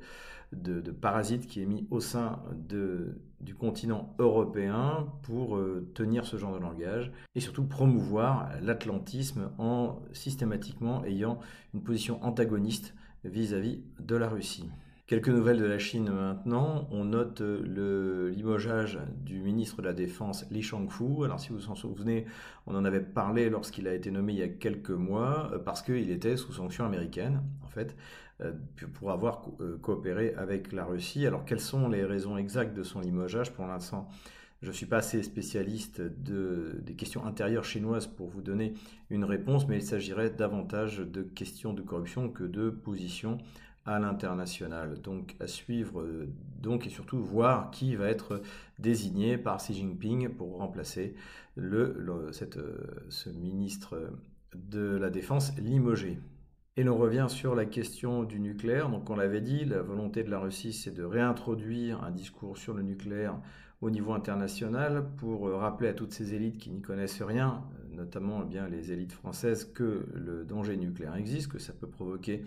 parasite 1.00 1.46
qui 1.46 1.62
est 1.62 1.66
mis 1.66 1.86
au 1.90 2.00
sein 2.00 2.42
du 3.40 3.54
continent 3.54 4.14
européen 4.18 5.06
pour 5.22 5.56
euh, 5.56 5.86
tenir 5.94 6.24
ce 6.24 6.36
genre 6.36 6.54
de 6.54 6.60
langage 6.60 7.12
et 7.34 7.40
surtout 7.40 7.64
promouvoir 7.64 8.50
l'atlantisme 8.62 9.50
en 9.58 10.00
systématiquement 10.12 11.04
ayant 11.04 11.38
une 11.74 11.82
position 11.82 12.22
antagoniste 12.24 12.94
vis 13.24 13.52
à 13.54 13.60
-vis 13.60 13.80
de 14.00 14.16
la 14.16 14.28
Russie. 14.28 14.68
Quelques 15.06 15.28
nouvelles 15.28 15.58
de 15.58 15.66
la 15.66 15.78
Chine 15.78 16.10
maintenant. 16.10 16.88
On 16.90 17.04
note 17.04 17.42
le 17.42 18.30
limogeage 18.30 18.98
du 19.22 19.38
ministre 19.38 19.82
de 19.82 19.86
la 19.86 19.92
Défense 19.92 20.46
Li 20.50 20.62
Shangfu. 20.62 21.26
Alors 21.26 21.38
si 21.38 21.50
vous 21.50 21.58
vous 21.58 21.68
en 21.68 21.74
souvenez, 21.74 22.24
on 22.66 22.74
en 22.74 22.86
avait 22.86 23.02
parlé 23.02 23.50
lorsqu'il 23.50 23.86
a 23.86 23.92
été 23.92 24.10
nommé 24.10 24.32
il 24.32 24.38
y 24.38 24.42
a 24.42 24.48
quelques 24.48 24.88
mois 24.88 25.50
euh, 25.52 25.58
parce 25.58 25.82
qu'il 25.82 26.10
était 26.10 26.38
sous 26.38 26.54
sanction 26.54 26.86
américaine 26.86 27.42
en 27.62 27.68
fait 27.68 27.94
euh, 27.94 28.23
pour 28.94 29.10
avoir 29.12 29.48
euh, 29.60 29.78
coopéré 29.78 30.34
avec 30.34 30.72
la 30.72 30.84
Russie. 30.84 31.26
Alors 31.26 31.44
quelles 31.44 31.60
sont 31.60 31.88
les 31.88 32.04
raisons 32.04 32.36
exactes 32.36 32.74
de 32.74 32.82
son 32.82 33.00
limogeage? 33.00 33.52
Pour 33.52 33.66
l'instant, 33.66 34.08
je 34.62 34.68
ne 34.68 34.72
suis 34.72 34.86
pas 34.86 34.98
assez 34.98 35.22
spécialiste 35.22 36.00
de, 36.00 36.80
des 36.82 36.94
questions 36.94 37.24
intérieures 37.26 37.64
chinoises 37.64 38.06
pour 38.06 38.28
vous 38.28 38.40
donner 38.40 38.74
une 39.10 39.24
réponse, 39.24 39.68
mais 39.68 39.76
il 39.76 39.82
s'agirait 39.82 40.30
davantage 40.30 40.98
de 40.98 41.22
questions 41.22 41.74
de 41.74 41.82
corruption 41.82 42.28
que 42.28 42.44
de 42.44 42.70
positions 42.70 43.38
à 43.86 43.98
l'international. 43.98 45.00
Donc 45.00 45.36
à 45.40 45.46
suivre 45.46 46.00
euh, 46.00 46.28
donc 46.58 46.86
et 46.86 46.90
surtout 46.90 47.22
voir 47.22 47.70
qui 47.70 47.94
va 47.94 48.08
être 48.08 48.40
désigné 48.78 49.38
par 49.38 49.58
Xi 49.58 49.74
Jinping 49.74 50.30
pour 50.30 50.56
remplacer 50.56 51.14
euh, 51.58 52.32
ce 53.10 53.30
ministre 53.30 54.10
de 54.54 54.96
la 54.96 55.10
Défense 55.10 55.56
limogé. 55.58 56.18
Et 56.76 56.82
l'on 56.82 56.96
revient 56.96 57.26
sur 57.28 57.54
la 57.54 57.66
question 57.66 58.24
du 58.24 58.40
nucléaire. 58.40 58.88
Donc 58.88 59.08
on 59.08 59.14
l'avait 59.14 59.40
dit, 59.40 59.64
la 59.64 59.80
volonté 59.80 60.24
de 60.24 60.30
la 60.30 60.40
Russie, 60.40 60.72
c'est 60.72 60.90
de 60.90 61.04
réintroduire 61.04 62.02
un 62.02 62.10
discours 62.10 62.58
sur 62.58 62.74
le 62.74 62.82
nucléaire 62.82 63.38
au 63.80 63.90
niveau 63.90 64.12
international 64.12 65.04
pour 65.18 65.46
euh, 65.46 65.56
rappeler 65.56 65.88
à 65.88 65.94
toutes 65.94 66.12
ces 66.12 66.34
élites 66.34 66.58
qui 66.58 66.70
n'y 66.70 66.80
connaissent 66.80 67.22
rien, 67.22 67.62
euh, 67.92 67.96
notamment 67.96 68.40
eh 68.42 68.48
bien, 68.48 68.66
les 68.66 68.90
élites 68.90 69.12
françaises, 69.12 69.70
que 69.72 70.04
le 70.14 70.44
danger 70.44 70.76
nucléaire 70.76 71.14
existe, 71.14 71.46
que 71.46 71.60
ça 71.60 71.72
peut 71.72 71.86
provoquer 71.86 72.42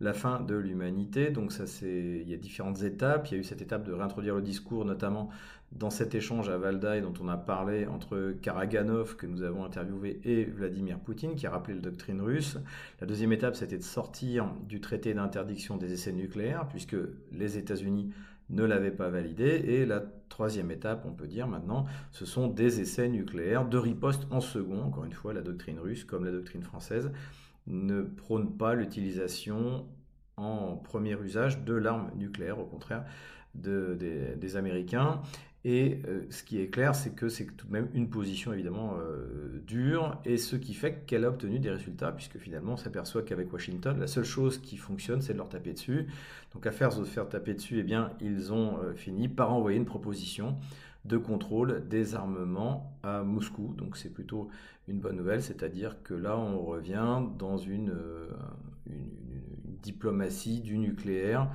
la 0.00 0.14
fin 0.14 0.40
de 0.40 0.54
l'humanité. 0.54 1.30
Donc 1.30 1.52
ça, 1.52 1.66
c'est, 1.66 2.20
il 2.22 2.28
y 2.28 2.34
a 2.34 2.38
différentes 2.38 2.82
étapes. 2.82 3.28
Il 3.28 3.34
y 3.34 3.36
a 3.36 3.40
eu 3.40 3.44
cette 3.44 3.60
étape 3.60 3.84
de 3.84 3.92
réintroduire 3.92 4.36
le 4.36 4.42
discours, 4.42 4.86
notamment 4.86 5.28
dans 5.72 5.90
cet 5.90 6.14
échange 6.14 6.48
à 6.48 6.56
Valdaï 6.56 7.02
dont 7.02 7.12
on 7.20 7.28
a 7.28 7.36
parlé 7.36 7.86
entre 7.86 8.34
Karaganov, 8.40 9.16
que 9.16 9.26
nous 9.26 9.42
avons 9.42 9.64
interviewé, 9.64 10.20
et 10.24 10.44
Vladimir 10.44 10.98
Poutine, 10.98 11.34
qui 11.34 11.46
a 11.46 11.50
rappelé 11.50 11.74
la 11.74 11.82
doctrine 11.82 12.20
russe. 12.20 12.58
La 13.00 13.06
deuxième 13.06 13.32
étape, 13.32 13.56
c'était 13.56 13.78
de 13.78 13.82
sortir 13.82 14.50
du 14.62 14.80
traité 14.80 15.12
d'interdiction 15.12 15.76
des 15.76 15.92
essais 15.92 16.12
nucléaires, 16.12 16.66
puisque 16.68 16.96
les 17.32 17.58
États-Unis 17.58 18.12
ne 18.48 18.64
l'avaient 18.64 18.90
pas 18.90 19.10
validé. 19.10 19.44
Et 19.44 19.86
la 19.86 20.02
troisième 20.28 20.70
étape, 20.70 21.04
on 21.04 21.12
peut 21.12 21.26
dire 21.26 21.48
maintenant, 21.48 21.86
ce 22.12 22.24
sont 22.24 22.48
des 22.48 22.80
essais 22.80 23.08
nucléaires 23.08 23.66
de 23.66 23.76
riposte 23.76 24.26
en 24.30 24.40
second. 24.40 24.82
Encore 24.82 25.04
une 25.04 25.12
fois, 25.12 25.32
la 25.32 25.42
doctrine 25.42 25.78
russe, 25.78 26.04
comme 26.04 26.24
la 26.24 26.32
doctrine 26.32 26.62
française, 26.62 27.10
ne 27.66 28.02
prône 28.02 28.56
pas 28.56 28.74
l'utilisation 28.74 29.86
en 30.36 30.76
premier 30.76 31.18
usage 31.20 31.64
de 31.64 31.74
l'arme 31.74 32.10
nucléaire, 32.16 32.60
au 32.60 32.66
contraire 32.66 33.04
des, 33.54 34.56
Américains. 34.56 35.20
Et 35.68 35.98
euh, 36.06 36.20
ce 36.30 36.44
qui 36.44 36.60
est 36.60 36.68
clair, 36.68 36.94
c'est 36.94 37.10
que 37.10 37.28
c'est 37.28 37.44
tout 37.44 37.66
de 37.66 37.72
même 37.72 37.88
une 37.92 38.08
position 38.08 38.52
évidemment 38.52 38.94
euh, 39.00 39.60
dure, 39.66 40.16
et 40.24 40.36
ce 40.36 40.54
qui 40.54 40.74
fait 40.74 41.04
qu'elle 41.06 41.24
a 41.24 41.28
obtenu 41.28 41.58
des 41.58 41.70
résultats, 41.70 42.12
puisque 42.12 42.38
finalement 42.38 42.74
on 42.74 42.76
s'aperçoit 42.76 43.22
qu'avec 43.22 43.52
Washington, 43.52 43.98
la 43.98 44.06
seule 44.06 44.24
chose 44.24 44.58
qui 44.58 44.76
fonctionne, 44.76 45.22
c'est 45.22 45.32
de 45.32 45.38
leur 45.38 45.48
taper 45.48 45.72
dessus. 45.72 46.06
Donc 46.54 46.68
à 46.68 46.70
faire 46.70 46.92
se 46.92 47.02
faire 47.02 47.28
taper 47.28 47.52
dessus, 47.52 47.80
eh 47.80 47.82
bien, 47.82 48.12
ils 48.20 48.52
ont 48.52 48.78
euh, 48.78 48.94
fini 48.94 49.26
par 49.26 49.52
envoyer 49.52 49.76
une 49.76 49.86
proposition 49.86 50.56
de 51.04 51.16
contrôle 51.16 51.88
des 51.88 52.14
armements 52.14 52.96
à 53.02 53.24
Moscou. 53.24 53.74
Donc 53.76 53.96
c'est 53.96 54.10
plutôt 54.10 54.48
une 54.86 55.00
bonne 55.00 55.16
nouvelle, 55.16 55.42
c'est-à-dire 55.42 56.00
que 56.04 56.14
là 56.14 56.38
on 56.38 56.62
revient 56.62 57.22
dans 57.40 57.58
une, 57.58 57.92
une 58.86 59.10
diplomatie 59.82 60.60
du 60.60 60.78
nucléaire 60.78 61.50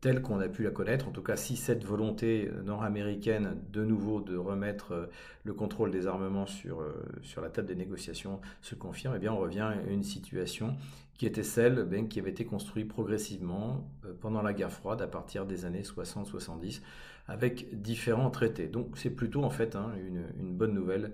telle 0.00 0.22
qu'on 0.22 0.40
a 0.40 0.48
pu 0.48 0.62
la 0.62 0.70
connaître. 0.70 1.08
En 1.08 1.10
tout 1.10 1.22
cas, 1.22 1.36
si 1.36 1.56
cette 1.56 1.84
volonté 1.84 2.50
nord-américaine 2.64 3.56
de 3.72 3.84
nouveau 3.84 4.20
de 4.20 4.36
remettre 4.36 4.92
euh, 4.92 5.06
le 5.44 5.54
contrôle 5.54 5.90
des 5.90 6.06
armements 6.06 6.46
sur, 6.46 6.80
euh, 6.80 6.92
sur 7.22 7.40
la 7.40 7.48
table 7.48 7.68
des 7.68 7.74
négociations 7.74 8.40
se 8.62 8.74
confirme, 8.74 9.14
eh 9.16 9.18
bien 9.18 9.32
on 9.32 9.38
revient 9.38 9.60
à 9.60 9.74
une 9.90 10.02
situation 10.02 10.76
qui 11.18 11.26
était 11.26 11.42
celle 11.42 11.84
ben, 11.84 12.08
qui 12.08 12.20
avait 12.20 12.30
été 12.30 12.44
construite 12.44 12.88
progressivement 12.88 13.88
euh, 14.04 14.12
pendant 14.20 14.42
la 14.42 14.52
guerre 14.52 14.72
froide 14.72 15.00
à 15.00 15.06
partir 15.06 15.46
des 15.46 15.64
années 15.64 15.82
60-70 15.82 16.82
avec 17.28 17.80
différents 17.80 18.30
traités. 18.30 18.66
Donc 18.66 18.98
c'est 18.98 19.10
plutôt 19.10 19.42
en 19.42 19.50
fait 19.50 19.76
hein, 19.76 19.92
une, 20.38 20.54
bonne 20.54 20.74
nouvelle 20.74 21.12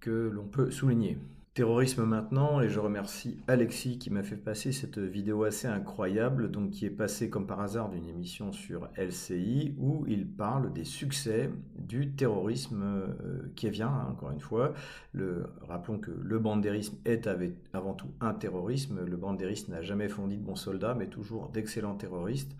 que 0.00 0.10
l'on 0.10 0.46
peut 0.46 0.70
souligner. 0.70 1.18
Terrorisme 1.52 2.04
maintenant, 2.04 2.60
et 2.60 2.68
je 2.68 2.78
remercie 2.78 3.42
Alexis 3.48 3.98
qui 3.98 4.08
m'a 4.08 4.22
fait 4.22 4.36
passer 4.36 4.70
cette 4.70 5.00
vidéo 5.00 5.42
assez 5.42 5.66
incroyable, 5.66 6.48
donc 6.48 6.70
qui 6.70 6.86
est 6.86 6.90
passée 6.90 7.28
comme 7.28 7.48
par 7.48 7.60
hasard 7.60 7.88
d'une 7.88 8.06
émission 8.06 8.52
sur 8.52 8.88
LCI, 8.96 9.74
où 9.76 10.06
il 10.06 10.28
parle 10.28 10.72
des 10.72 10.84
succès 10.84 11.50
du 11.76 12.12
terrorisme 12.12 12.84
euh, 12.84 13.52
qui 13.56 13.68
vient, 13.68 13.88
hein, 13.88 14.06
encore 14.12 14.30
une 14.30 14.38
fois. 14.38 14.74
Le, 15.12 15.46
rappelons 15.62 15.98
que 15.98 16.12
le 16.12 16.38
bandérisme 16.38 16.98
est 17.04 17.28
avant 17.72 17.94
tout 17.94 18.12
un 18.20 18.32
terrorisme. 18.32 19.04
Le 19.04 19.16
bandérisme 19.16 19.72
n'a 19.72 19.82
jamais 19.82 20.08
fourni 20.08 20.36
de 20.36 20.44
bons 20.44 20.54
soldats, 20.54 20.94
mais 20.94 21.08
toujours 21.08 21.48
d'excellents 21.48 21.96
terroristes. 21.96 22.52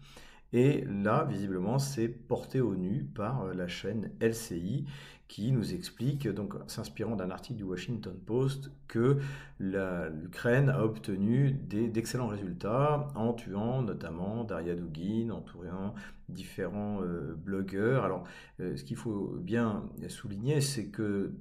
Et 0.52 0.84
là, 0.84 1.24
visiblement, 1.24 1.78
c'est 1.78 2.08
porté 2.08 2.60
au 2.60 2.74
nu 2.74 3.04
par 3.04 3.42
euh, 3.42 3.54
la 3.54 3.68
chaîne 3.68 4.10
LCI 4.20 4.84
qui 5.28 5.52
nous 5.52 5.74
explique, 5.74 6.26
donc 6.26 6.54
s'inspirant 6.66 7.14
d'un 7.14 7.30
article 7.30 7.58
du 7.58 7.62
Washington 7.62 8.16
Post, 8.26 8.72
que 8.88 9.18
l'Ukraine 9.60 10.70
a 10.70 10.82
obtenu 10.82 11.52
d'excellents 11.52 12.26
résultats 12.26 13.06
en 13.14 13.32
tuant 13.32 13.80
notamment 13.82 14.42
Daria 14.42 14.74
Dugin, 14.74 15.30
en 15.30 15.40
tuant 15.40 15.94
différents 16.28 17.00
euh, 17.02 17.36
blogueurs. 17.36 18.04
Alors, 18.04 18.24
euh, 18.58 18.76
ce 18.76 18.82
qu'il 18.82 18.96
faut 18.96 19.36
bien 19.40 19.84
souligner, 20.08 20.60
c'est 20.60 20.86
que 20.86 21.32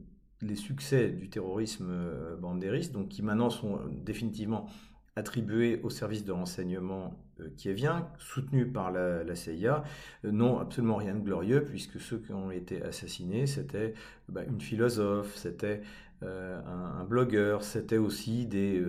les 0.41 0.55
succès 0.55 1.09
du 1.09 1.27
terrorisme 1.27 1.91
bandériste, 2.39 2.93
donc 2.93 3.09
qui 3.09 3.23
maintenant 3.23 3.49
sont 3.49 3.79
définitivement 4.05 4.67
attribués 5.15 5.81
au 5.83 5.89
service 5.89 6.23
de 6.23 6.31
renseignement 6.31 7.19
qui 7.57 7.73
vient, 7.73 8.07
soutenu 8.17 8.67
par 8.67 8.91
la, 8.91 9.35
CIA, 9.35 9.83
euh, 10.25 10.31
n'ont 10.31 10.59
absolument 10.59 10.97
rien 10.97 11.15
de 11.15 11.21
glorieux, 11.21 11.63
puisque 11.63 11.99
ceux 11.99 12.17
qui 12.17 12.33
ont 12.33 12.51
été 12.51 12.81
assassinés, 12.83 13.47
c'était 13.47 13.93
bah, 14.27 14.43
une 14.47 14.61
philosophe, 14.61 15.35
c'était 15.35 15.81
euh, 16.23 16.59
un, 16.65 17.03
blogueur, 17.03 17.63
c'était 17.63 17.97
aussi 17.97 18.45
des 18.45 18.83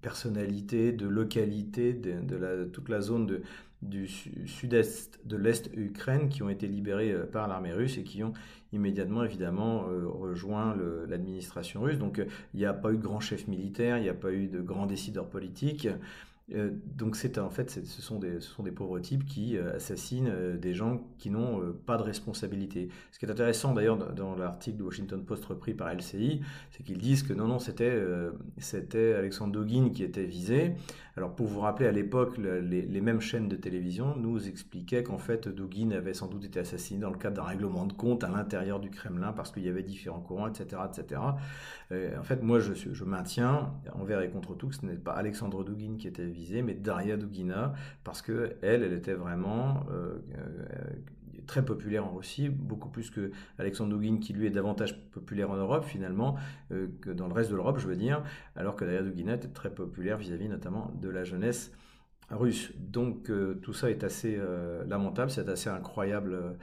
personnalités 0.00 0.92
de 0.92 1.06
localité 1.06 1.92
de, 1.92 2.36
la, 2.36 2.64
toute 2.64 2.88
la 2.88 3.00
zone 3.00 3.40
du 3.82 4.08
sud-est, 4.08 5.20
de 5.24 5.36
l'est 5.36 5.70
Ukraine, 5.74 6.28
qui 6.28 6.42
ont 6.42 6.48
été 6.48 6.66
libérés 6.66 7.14
par 7.32 7.48
l'armée 7.48 7.72
russe 7.72 7.98
et 7.98 8.02
qui 8.02 8.22
ont 8.22 8.32
immédiatement, 8.72 9.24
évidemment, 9.24 9.86
rejoint 10.06 10.76
l'administration 11.08 11.82
russe. 11.82 11.98
Donc, 11.98 12.20
il 12.54 12.58
n'y 12.58 12.66
a 12.66 12.72
pas 12.72 12.92
eu 12.92 12.96
de 12.96 13.02
grand 13.02 13.20
chef 13.20 13.46
militaire, 13.48 13.98
il 13.98 14.02
n'y 14.02 14.08
a 14.08 14.14
pas 14.14 14.32
eu 14.32 14.48
de 14.48 14.60
grands 14.60 14.86
décideurs 14.86 15.28
politiques. 15.28 15.88
Euh, 16.54 16.70
donc 16.96 17.16
c'est 17.16 17.38
en 17.38 17.50
fait 17.50 17.70
ce 17.70 18.02
sont, 18.02 18.18
des, 18.18 18.70
pauvres 18.72 18.98
types 18.98 19.24
qui 19.24 19.56
euh, 19.56 19.76
assassinent 19.76 20.28
euh, 20.28 20.56
des 20.56 20.74
gens 20.74 21.00
qui 21.18 21.30
n'ont 21.30 21.72
pas 21.86 21.96
de 21.96 22.02
responsabilité. 22.02 22.88
Ce 23.12 23.18
qui 23.18 23.26
est 23.26 23.30
intéressant 23.30 23.72
d'ailleurs 23.72 23.96
dans, 23.96 24.34
l'article 24.34 24.78
du 24.78 24.82
Washington 24.82 25.24
Post 25.24 25.44
repris 25.44 25.72
par 25.72 25.92
LCI, 25.94 26.40
c'est 26.70 26.82
qu'ils 26.82 26.98
disent 26.98 27.22
que 27.22 27.32
non 27.32 27.46
non 27.46 27.58
c'était 27.58 28.02
c'était 28.58 29.14
Alexandre 29.14 29.52
Dogin 29.52 29.90
qui 29.90 30.02
était 30.02 30.24
visé. 30.24 30.74
Alors 31.16 31.34
pour 31.34 31.46
vous 31.46 31.60
rappeler 31.60 31.86
à 31.86 31.92
l'époque 31.92 32.38
les, 32.38 32.82
les, 32.82 33.00
mêmes 33.02 33.20
chaînes 33.20 33.46
de 33.46 33.56
télévision 33.56 34.16
nous 34.16 34.48
expliquaient 34.48 35.02
qu'en 35.02 35.18
fait 35.18 35.46
Dogin 35.46 35.90
avait 35.90 36.14
sans 36.14 36.26
doute 36.26 36.44
été 36.46 36.58
assassiné 36.58 37.00
dans 37.00 37.10
le 37.10 37.18
cadre 37.18 37.36
d'un 37.36 37.42
règlement 37.42 37.84
de 37.84 37.92
compte 37.92 38.24
à 38.24 38.30
l'intérieur 38.30 38.80
du 38.80 38.88
Kremlin 38.88 39.32
parce 39.32 39.52
qu'il 39.52 39.62
y 39.62 39.68
avait 39.68 39.82
différents 39.82 40.20
courants 40.20 40.48
etc 40.48 40.80
etc. 40.88 41.20
en 41.90 42.22
fait 42.22 42.42
moi 42.42 42.60
je, 42.60 42.72
je 42.72 43.04
maintiens 43.04 43.74
envers 43.92 44.22
et 44.22 44.30
contre 44.30 44.54
tout 44.54 44.68
que 44.68 44.74
ce 44.74 44.86
n'est 44.86 44.96
pas 44.96 45.12
Alexandre 45.12 45.62
Dogin 45.64 45.96
qui 45.98 46.08
était 46.08 46.31
mais 46.62 46.74
Daria 46.74 47.16
Dugina, 47.16 47.74
parce 48.04 48.22
que 48.22 48.56
elle, 48.62 48.82
elle 48.82 48.92
était 48.92 49.14
vraiment 49.14 49.84
euh, 49.90 50.18
euh, 50.38 51.44
très 51.46 51.64
populaire 51.64 52.06
en 52.06 52.14
Russie, 52.14 52.48
beaucoup 52.48 52.88
plus 52.88 53.10
que 53.10 53.30
Alexandre 53.58 53.96
Dugin, 53.96 54.18
qui 54.18 54.32
lui 54.32 54.46
est 54.46 54.50
davantage 54.50 55.10
populaire 55.10 55.50
en 55.50 55.56
Europe 55.56 55.84
finalement, 55.84 56.36
euh, 56.70 56.88
que 57.00 57.10
dans 57.10 57.28
le 57.28 57.34
reste 57.34 57.50
de 57.50 57.56
l'Europe, 57.56 57.78
je 57.78 57.86
veux 57.86 57.96
dire, 57.96 58.22
alors 58.56 58.76
que 58.76 58.84
Daria 58.84 59.02
Dugina 59.02 59.34
était 59.34 59.48
très 59.48 59.70
populaire 59.74 60.18
vis-à-vis 60.18 60.48
notamment 60.48 60.92
de 61.00 61.08
la 61.08 61.24
jeunesse 61.24 61.72
russe. 62.30 62.72
Donc 62.78 63.30
tout 63.60 63.74
ça 63.74 63.90
est 63.90 64.04
assez 64.04 64.40
lamentable, 64.86 65.30
c'est 65.30 65.48
assez 65.50 65.68
incroyable 65.68 66.56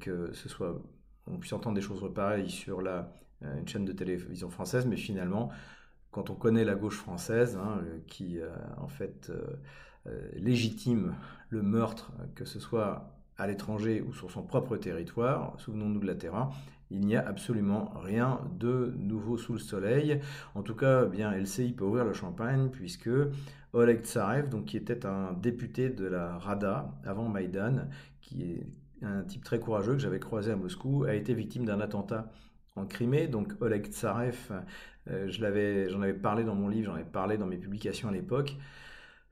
que 0.00 0.32
ce 0.32 0.48
soit, 0.48 0.82
on 1.28 1.38
puisse 1.38 1.52
entendre 1.52 1.76
des 1.76 1.82
choses 1.82 2.02
pareilles 2.12 2.50
sur 2.50 2.82
la, 2.82 3.12
une 3.42 3.68
chaîne 3.68 3.84
de 3.84 3.92
télévision 3.92 4.50
française, 4.50 4.86
mais 4.86 4.96
finalement, 4.96 5.50
quand 6.14 6.30
on 6.30 6.36
connaît 6.36 6.64
la 6.64 6.76
gauche 6.76 6.96
française, 6.96 7.58
hein, 7.60 7.80
qui 8.06 8.38
euh, 8.38 8.48
en 8.80 8.86
fait 8.86 9.30
euh, 9.30 9.42
euh, 10.06 10.28
légitime 10.36 11.16
le 11.48 11.60
meurtre, 11.60 12.12
que 12.36 12.44
ce 12.44 12.60
soit 12.60 13.10
à 13.36 13.48
l'étranger 13.48 14.00
ou 14.00 14.14
sur 14.14 14.30
son 14.30 14.44
propre 14.44 14.76
territoire, 14.76 15.54
souvenons-nous 15.58 15.98
de 15.98 16.06
la 16.06 16.14
terrain, 16.14 16.50
il 16.92 17.00
n'y 17.00 17.16
a 17.16 17.26
absolument 17.26 17.92
rien 17.96 18.40
de 18.60 18.94
nouveau 18.96 19.36
sous 19.36 19.54
le 19.54 19.58
soleil. 19.58 20.20
En 20.54 20.62
tout 20.62 20.76
cas, 20.76 21.02
eh 21.06 21.08
bien 21.08 21.32
LCI 21.32 21.72
peut 21.72 21.84
ouvrir 21.84 22.04
le 22.04 22.12
champagne 22.12 22.68
puisque 22.70 23.10
Oleg 23.72 24.04
Tsarev, 24.04 24.62
qui 24.64 24.76
était 24.76 25.04
un 25.06 25.32
député 25.32 25.88
de 25.90 26.06
la 26.06 26.38
Rada 26.38 26.94
avant 27.04 27.28
Maïdan, 27.28 27.88
qui 28.20 28.52
est 28.52 28.66
un 29.02 29.24
type 29.24 29.42
très 29.42 29.58
courageux 29.58 29.94
que 29.94 29.98
j'avais 29.98 30.20
croisé 30.20 30.52
à 30.52 30.56
Moscou, 30.56 31.02
a 31.02 31.14
été 31.14 31.34
victime 31.34 31.64
d'un 31.64 31.80
attentat 31.80 32.30
en 32.76 32.86
Crimée. 32.86 33.26
Donc 33.26 33.52
Oleg 33.60 33.86
Tsarev, 33.86 34.36
euh, 35.10 35.28
j'en 35.28 36.02
avais 36.02 36.14
parlé 36.14 36.44
dans 36.44 36.54
mon 36.54 36.68
livre, 36.68 36.86
j'en 36.86 36.94
avais 36.94 37.04
parlé 37.04 37.38
dans 37.38 37.46
mes 37.46 37.58
publications 37.58 38.08
à 38.08 38.12
l'époque, 38.12 38.56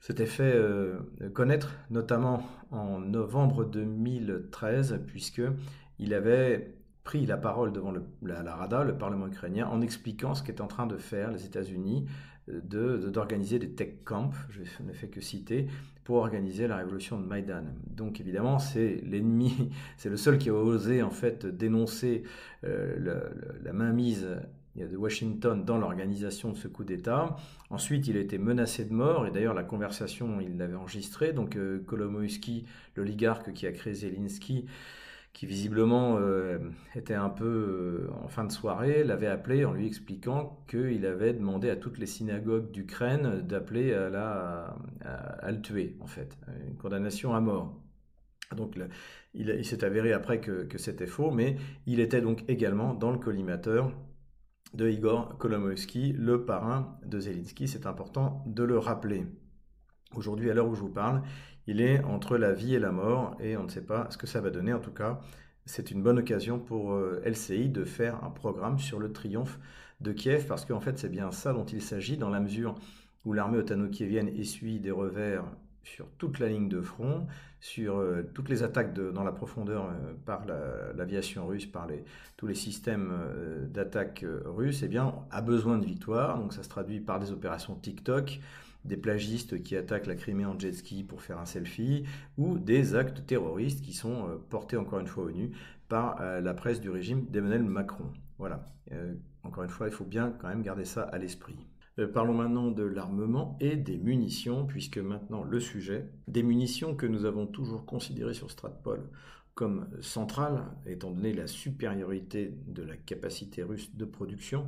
s'était 0.01 0.27
fait 0.27 0.53
euh, 0.55 0.99
connaître 1.33 1.77
notamment 1.91 2.43
en 2.71 2.99
novembre 2.99 3.65
2013, 3.65 5.01
puisque 5.07 5.43
il 5.99 6.15
avait 6.15 6.75
pris 7.05 7.27
la 7.27 7.37
parole 7.37 7.73
devant 7.73 7.93
la, 8.23 8.55
Rada, 8.55 8.85
le 8.85 8.97
Parlement 8.97 9.27
ukrainien, 9.27 9.67
en 9.67 9.81
expliquant 9.81 10.35
ce 10.35 10.43
qu'étaient 10.43 10.61
en 10.61 10.69
train 10.69 10.87
de 10.87 10.97
faire 10.97 11.31
les 11.31 11.47
États-Unis, 11.47 12.07
euh, 12.49 13.11
d'organiser 13.11 13.59
des 13.59 13.73
tech 13.73 14.05
camps, 14.05 14.31
je 14.51 14.63
ne 14.83 14.93
fais 14.93 15.09
que 15.09 15.21
citer, 15.21 15.69
pour 16.04 16.16
organiser 16.16 16.66
la 16.66 16.76
révolution 16.76 17.21
de 17.21 17.26
Maïdan. 17.26 17.64
Donc 17.87 18.21
évidemment, 18.21 18.59
c'est 18.59 19.00
l'ennemi, 19.04 19.71
c'est 19.97 20.09
le 20.09 20.16
seul 20.16 20.38
qui 20.38 20.50
a 20.50 20.54
osé 20.54 21.02
en 21.02 21.11
fait 21.11 21.47
dénoncer 21.47 22.23
la 22.62 23.73
mainmise 23.73 24.26
de 24.76 24.97
Washington 24.97 25.64
dans 25.64 25.78
l'organisation 25.78 26.50
de 26.50 26.56
ce 26.56 26.68
coup 26.68 26.85
d'État. 26.85 27.37
Ensuite, 27.71 28.09
il 28.09 28.16
a 28.16 28.21
été 28.21 28.38
menacé 28.38 28.85
de 28.85 28.92
mort, 28.92 29.26
et 29.26 29.30
d'ailleurs 29.30 29.54
la 29.54 29.64
conversation, 29.64 30.40
il 30.40 30.56
l'avait 30.56 30.75
enregistrée. 30.75 31.32
Donc 31.32 31.56
euh, 31.56 31.85
l'oligarque 32.97 33.52
qui 33.52 33.66
a 33.66 33.73
créé 33.73 33.94
Zelensky, 33.94 34.66
qui 35.33 35.47
visiblement 35.47 36.19
euh, 36.19 36.59
était 36.95 37.15
un 37.15 37.31
peu 37.31 37.45
euh, 37.45 38.11
en 38.23 38.29
fin 38.29 38.45
de 38.45 38.53
soirée, 38.53 39.03
l'avait 39.03 39.27
appelé 39.27 39.65
en 39.65 39.73
lui 39.73 39.87
expliquant 39.87 40.62
qu'il 40.69 41.07
avait 41.07 41.33
demandé 41.33 41.71
à 41.71 41.77
toutes 41.77 41.99
les 41.99 42.07
synagogues 42.07 42.71
d'Ukraine 42.71 43.41
d'appeler 43.41 43.95
à, 43.95 44.11
la, 44.11 44.77
le 45.51 45.61
tuer, 45.61 45.97
en 46.01 46.07
fait, 46.07 46.37
une 46.69 46.77
condamnation 46.77 47.35
à 47.35 47.41
mort. 47.41 47.83
Donc 48.55 48.79
il, 49.35 49.65
s'est 49.65 49.85
avéré 49.85 50.12
après 50.12 50.41
que, 50.41 50.67
c'était 50.77 51.07
faux, 51.07 51.31
mais 51.31 51.57
il 51.87 52.01
était 52.01 52.21
donc 52.21 52.45
également 52.49 52.95
dans 52.95 53.11
le 53.11 53.19
collimateur 53.19 53.93
de 54.75 54.89
Igor 54.89 55.39
Kolomoïski, 55.39 56.12
le 56.12 56.45
parrain 56.45 56.99
de 57.07 57.19
Zelensky. 57.19 57.69
C'est 57.69 57.87
important 57.87 58.43
de 58.47 58.62
le 58.65 58.79
rappeler. 58.79 59.27
Aujourd'hui, 60.15 60.51
à 60.51 60.55
l'heure 60.55 60.69
où 60.69 60.75
je 60.75 60.81
vous 60.81 60.93
parle, 60.93 61.23
il 61.66 61.81
est 61.81 62.02
entre 62.04 62.37
la 62.37 62.52
vie 62.52 62.75
et 62.75 62.78
la 62.78 62.92
mort 62.92 63.37
et 63.40 63.57
on 63.57 63.64
ne 63.64 63.69
sait 63.69 63.85
pas 63.85 64.07
ce 64.11 64.19
que 64.19 64.26
ça 64.26 64.40
va 64.40 64.50
donner. 64.50 64.73
En 64.73 64.81
tout 64.81 64.90
cas, 64.90 65.21
c'est 65.64 65.90
une 65.90 66.02
bonne 66.02 66.19
occasion 66.19 66.59
pour 66.59 66.92
euh, 66.92 67.23
LCI 67.25 67.69
de 67.69 67.85
faire 67.85 68.25
un 68.25 68.31
programme 68.31 68.78
sur 68.78 68.99
le 68.99 69.12
triomphe 69.12 69.59
de 70.00 70.12
Kiev 70.12 70.47
parce 70.47 70.64
qu'en 70.64 70.81
fait, 70.81 70.99
c'est 70.99 71.09
bien 71.09 71.31
ça 71.31 71.52
dont 71.52 71.64
il 71.64 71.83
s'agit 71.83 72.16
dans 72.16 72.31
la 72.31 72.40
mesure 72.40 72.75
où 73.25 73.33
l'armée 73.33 73.59
otano-kievienne 73.59 74.28
essuie 74.28 74.81
des 74.81 74.90
revers 74.90 75.45
sur 75.85 76.09
toute 76.19 76.38
la 76.38 76.49
ligne 76.49 76.69
de 76.69 76.81
front, 76.81 77.26
sur 77.61 77.97
euh, 77.97 78.23
toutes 78.35 78.49
les 78.49 78.64
attaques 78.64 78.92
dans 78.95 79.23
la 79.23 79.33
profondeur 79.33 79.87
euh, 79.87 80.14
par 80.26 80.45
l'aviation 80.47 81.47
russe, 81.47 81.66
par 81.66 81.87
tous 82.37 82.49
les 82.49 82.54
systèmes 82.54 83.12
d'attaque 83.69 84.25
russes, 84.45 84.83
eh 84.83 84.88
bien, 84.88 85.14
a 85.31 85.40
besoin 85.42 85.78
de 85.78 85.85
victoire. 85.85 86.38
Donc 86.38 86.52
ça 86.52 86.64
se 86.64 86.69
traduit 86.69 86.99
par 86.99 87.21
des 87.21 87.31
opérations 87.31 87.76
TikTok, 87.76 88.40
des 88.85 88.97
plagistes 88.97 89.62
qui 89.62 89.77
attaquent 89.77 90.07
la 90.07 90.15
Crimée 90.15 90.45
en 90.45 90.59
jet 90.59 90.73
ski 90.73 91.05
pour 91.05 91.23
faire 91.23 91.39
un 91.39 91.47
selfie, 91.47 92.05
ou 92.37 92.59
des 92.59 92.95
actes 92.95 93.27
terroristes 93.27 93.83
qui 93.83 93.93
sont 93.93 94.41
portés 94.51 94.77
encore 94.77 95.01
une 95.01 95.07
fois 95.07 95.25
au 95.25 95.31
nu 95.31 95.51
par 95.89 96.23
la 96.41 96.55
presse 96.55 96.81
du 96.81 96.91
régime 96.91 97.27
d'Emmanuel 97.27 97.65
Macron. 97.65 98.11
Voilà. 98.39 98.65
encore 99.43 99.65
une 99.65 99.71
fois, 99.71 99.89
il 99.89 99.93
faut 99.93 100.05
bien 100.05 100.35
quand 100.41 100.49
même 100.49 100.62
garder 100.62 100.85
ça 100.85 101.03
à 101.03 101.19
l'esprit. 101.19 101.59
Euh, 101.99 102.07
parlons 102.07 102.35
maintenant 102.35 102.71
de 102.71 102.85
l'armement 102.85 103.57
et 103.61 103.77
des 103.77 103.99
munitions, 103.99 104.67
puisque 104.67 104.99
maintenant 104.99 105.45
le 105.45 105.61
sujet, 105.61 106.09
des 106.27 106.43
munitions 106.43 106.97
que 106.97 107.07
nous 107.07 107.25
avons 107.25 107.47
toujours 107.47 107.85
considérées 107.85 108.35
sur 108.35 108.51
Stratpol 108.51 109.11
comme 109.55 109.87
centrales, 110.01 110.65
étant 110.87 111.11
donné 111.11 111.35
la 111.35 111.47
supériorité 111.47 112.55
de 112.67 112.83
la 112.83 112.97
capacité 112.97 113.62
russe 113.62 113.95
de 113.95 114.07
production, 114.07 114.67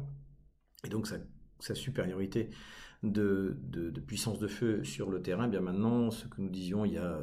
et 0.84 0.90
donc 0.90 1.06
sa, 1.06 1.16
supériorité 1.74 2.50
de, 3.12 3.56
puissance 4.06 4.38
de 4.38 4.46
feu 4.48 4.84
sur 4.84 5.10
le 5.10 5.20
terrain, 5.20 5.46
eh 5.46 5.50
bien 5.50 5.60
maintenant, 5.60 6.10
ce 6.10 6.26
que 6.26 6.40
nous 6.40 6.48
disions 6.48 6.84
il 6.84 6.94
y 6.94 6.98
a 6.98 7.18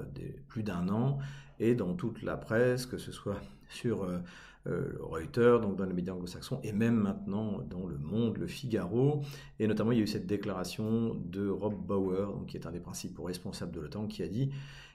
plus 0.48 0.64
d'un 0.64 0.90
an, 0.90 1.20
et 1.60 1.76
dans 1.76 1.94
toute 1.94 2.24
la 2.24 2.38
presse, 2.38 2.86
que 2.86 2.98
ce 2.98 3.12
soit 3.12 3.40
sur... 3.70 4.04
Euh, 4.04 4.20
euh, 4.68 4.92
Reuters, 5.00 5.60
donc 5.60 5.76
dans 5.76 5.86
les 5.86 5.94
médias 5.94 6.14
anglo-saxons, 6.14 6.60
et 6.64 6.72
même 6.72 6.94
maintenant 6.94 7.64
dans 7.68 7.88
Le 7.88 7.98
Monde, 7.98 8.38
Le 8.38 8.46
Figaro. 8.46 9.24
Et 9.58 9.66
notamment, 9.66 9.92
il 9.92 9.98
y 9.98 10.02
a 10.02 10.04
eu 10.04 10.08
cette 10.08 10.28
déclaration 10.28 11.16
de 11.16 11.48
Rob 11.50 11.74
Bauer, 11.74 12.28
donc, 12.28 12.46
qui 12.46 12.58
est 12.58 12.68
un 12.68 12.72
des 12.72 12.80
principaux 12.80 13.24
responsables 13.24 13.72
de 13.72 13.80
l'OTAN, 13.80 14.06
qui 14.06 14.22
a 14.22 14.28
dit 14.28 14.52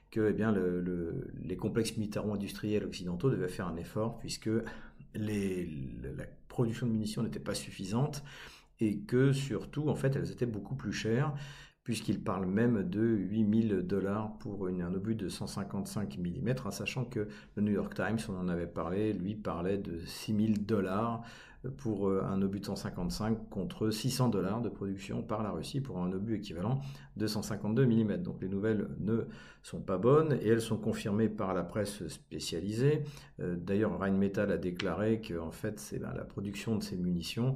que 0.09 0.29
eh 0.29 0.33
bien, 0.33 0.55
les 1.43 1.57
complexes 1.57 1.97
militaro-industriels 1.97 2.85
occidentaux 2.85 3.29
devaient 3.29 3.49
faire 3.49 3.67
un 3.67 3.75
effort 3.75 4.19
puisque 4.19 4.49
la 5.13 6.23
production 6.47 6.87
de 6.87 6.91
munitions 6.93 7.23
n'était 7.23 7.39
pas 7.39 7.55
suffisante 7.55 8.23
et 8.79 8.99
que 8.99 9.31
surtout, 9.33 9.89
en 9.89 9.95
fait, 9.95 10.15
elles 10.15 10.31
étaient 10.31 10.45
beaucoup 10.45 10.75
plus 10.75 10.93
chères 10.93 11.33
puisqu'il 11.87 12.21
parle 12.21 12.47
même 12.47 12.83
de 12.83 12.99
8000 12.99 13.83
dollars 13.87 14.37
pour 14.39 14.67
un 14.67 14.93
obus 14.93 15.15
de 15.15 15.29
155 15.29 16.17
mm, 16.17 16.55
en 16.65 16.69
sachant 16.69 17.05
que 17.05 17.29
le 17.55 17.61
New 17.61 17.71
York 17.71 17.93
Times, 17.95 18.17
on 18.27 18.35
en 18.35 18.49
avait 18.49 18.67
parlé, 18.67 19.13
lui 19.13 19.35
parlait 19.35 19.77
de 19.77 19.99
6000 20.05 20.65
dollars 20.65 21.23
pour 21.77 22.09
euh, 22.09 22.25
un 22.25 22.41
obus 22.41 22.59
de 22.59 22.65
155 22.65 23.49
contre 23.49 23.89
600 23.89 24.27
dollars 24.27 24.61
de 24.61 24.67
production 24.67 25.23
par 25.23 25.43
la 25.43 25.51
Russie 25.51 25.79
pour 25.79 25.99
un 25.99 26.11
obus 26.11 26.35
équivalent 26.35 26.81
de 27.15 27.25
152 27.25 27.85
mm. 27.85 28.17
Donc 28.17 28.41
les 28.41 28.49
nouvelles 28.49 28.89
ne 28.99 29.25
sont 29.63 29.79
pas 29.79 29.97
bonnes 29.97 30.37
et 30.41 30.49
elles 30.49 30.59
sont 30.59 30.77
confirmées 30.77 31.29
par 31.29 31.53
la 31.53 31.63
presse 31.63 32.05
spécialisée. 32.09 33.05
Euh, 33.39 33.55
d'ailleurs, 33.55 33.97
Rheinmetall 33.97 34.51
a 34.51 34.57
déclaré 34.57 35.21
que 35.21 35.39
en 35.39 35.51
fait, 35.51 35.79
c'est 35.79 35.99
la 35.99 36.25
production 36.25 36.75
de 36.75 36.83
ces 36.83 36.97
munitions 36.97 37.55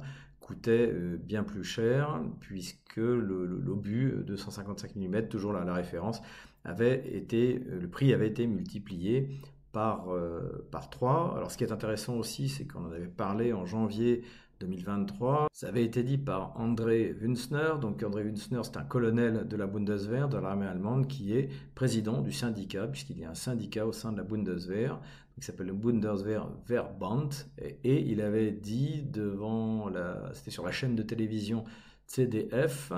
coûtait 0.52 0.90
euh, 0.92 1.16
bien 1.16 1.44
plus 1.44 1.64
cher 1.64 2.20
puisque 2.40 2.96
l'obus 2.96 4.22
de 4.26 4.36
155 4.36 4.96
mm, 4.96 5.28
toujours 5.28 5.52
la, 5.52 5.64
la 5.64 5.72
référence, 5.72 6.20
avait 6.64 7.16
été, 7.16 7.62
euh, 7.68 7.80
le 7.80 7.88
prix 7.88 8.12
avait 8.12 8.28
été 8.28 8.46
multiplié 8.46 9.40
par, 9.72 10.12
euh, 10.12 10.66
par 10.70 10.90
3. 10.90 11.34
Alors 11.36 11.50
ce 11.50 11.56
qui 11.56 11.64
est 11.64 11.72
intéressant 11.72 12.16
aussi, 12.16 12.48
c'est 12.48 12.66
qu'on 12.66 12.84
en 12.84 12.92
avait 12.92 13.06
parlé 13.06 13.52
en 13.52 13.64
janvier 13.64 14.22
2023. 14.62 15.48
Ça 15.52 15.68
avait 15.68 15.84
été 15.84 16.02
dit 16.02 16.18
par 16.18 16.58
André 16.58 17.12
Wünsner. 17.20 17.74
Donc 17.80 18.02
André 18.02 18.22
Wünsner, 18.22 18.60
c'est 18.62 18.76
un 18.76 18.84
colonel 18.84 19.46
de 19.46 19.56
la 19.56 19.66
Bundeswehr, 19.66 20.28
de 20.28 20.38
l'armée 20.38 20.66
allemande, 20.66 21.08
qui 21.08 21.36
est 21.36 21.48
président 21.74 22.20
du 22.20 22.32
syndicat, 22.32 22.86
puisqu'il 22.86 23.18
y 23.18 23.24
a 23.24 23.30
un 23.30 23.34
syndicat 23.34 23.86
au 23.86 23.92
sein 23.92 24.12
de 24.12 24.18
la 24.18 24.24
Bundeswehr, 24.24 25.00
qui 25.40 25.46
s'appelle 25.46 25.66
le 25.66 25.72
Bundeswehr 25.72 26.48
Verband. 26.66 27.30
Et, 27.58 28.00
il 28.10 28.20
avait 28.20 28.52
dit 28.52 29.02
devant 29.02 29.88
la, 29.88 30.30
c'était 30.32 30.50
sur 30.50 30.64
la 30.64 30.72
chaîne 30.72 30.94
de 30.94 31.02
télévision 31.02 31.64
CDF, 32.06 32.92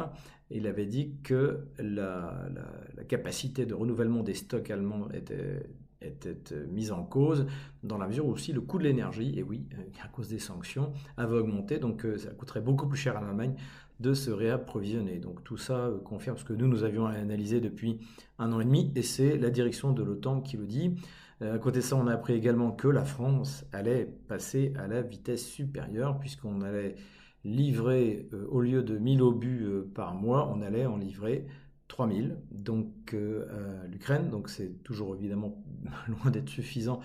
il 0.51 0.67
avait 0.67 0.87
dit 0.87 1.15
que 1.23 1.67
la 1.79 2.45
capacité 3.09 3.65
de 3.65 3.75
renouvellement 3.75 4.23
des 4.23 4.35
stocks 4.35 4.71
allemands 4.71 5.11
était 5.13 5.63
était 6.05 6.37
euh, 6.53 6.67
mise 6.73 6.93
en 6.93 7.03
cause 7.03 7.47
dans 7.83 7.99
la 7.99 8.07
mesure 8.07 8.27
où 8.27 8.31
aussi 8.31 8.53
le 8.53 8.61
coût 8.61 8.79
de 8.79 8.85
l'énergie, 8.85 9.39
et 9.39 9.43
oui, 9.43 9.67
euh, 9.75 9.83
à 10.03 10.09
cause 10.09 10.29
des 10.29 10.39
sanctions, 10.39 10.93
avait 11.17 11.37
augmenté, 11.37 11.79
donc 11.79 12.05
euh, 12.05 12.17
ça 12.19 12.31
coûterait 12.31 12.61
beaucoup 12.61 12.87
plus 12.87 12.99
cher 12.99 13.17
à 13.17 13.21
l'Allemagne 13.21 13.55
de 14.01 14.13
se 14.13 14.31
réapprovisionner. 14.31 15.19
Donc 15.19 15.45
tout 15.45 15.57
ça 15.57 15.91
confirme 16.05 16.37
ce 16.37 16.45
que 16.45 16.53
nous, 16.53 16.67
nous 16.67 16.83
avions 16.83 17.07
analysé 17.07 17.61
depuis 17.61 18.01
un 18.39 18.53
an 18.53 18.61
et 18.61 18.65
demi, 18.65 18.93
et 18.97 19.03
c'est 19.03 19.37
la 19.37 19.51
direction 19.51 19.93
de 19.93 20.03
l'OTAN 20.03 20.41
qui 20.41 20.57
le 20.57 20.67
dit. 20.67 20.97
À 21.41 21.59
côté 21.59 21.79
de 21.79 21.85
ça, 21.85 21.97
on 21.97 22.07
a 22.07 22.13
appris 22.13 22.33
également 22.33 22.73
que 22.73 22.89
la 22.89 23.05
France 23.05 23.65
allait 23.73 24.09
passer 24.29 24.73
à 24.79 24.87
la 24.89 25.03
vitesse 25.03 25.47
supérieure, 25.47 26.19
puisqu'on 26.19 26.63
allait 26.63 26.97
livrer, 27.45 28.29
au 28.49 28.61
lieu 28.61 28.83
de 28.83 28.99
1000 28.99 29.23
obus 29.23 29.67
par 29.95 30.15
mois, 30.15 30.51
on 30.53 30.63
allait 30.63 30.87
en 30.87 30.97
livrer 30.97 31.47
3000 31.89 32.37
donc 32.51 33.15
euh, 33.15 33.87
l'Ukraine, 33.89 34.31
donc 34.31 34.49
c'est 34.49 34.83
toujours 34.83 35.15
évidemment 35.15 35.63
loin 36.09 36.31
d'être 36.31 36.49
suffisant 36.49 37.01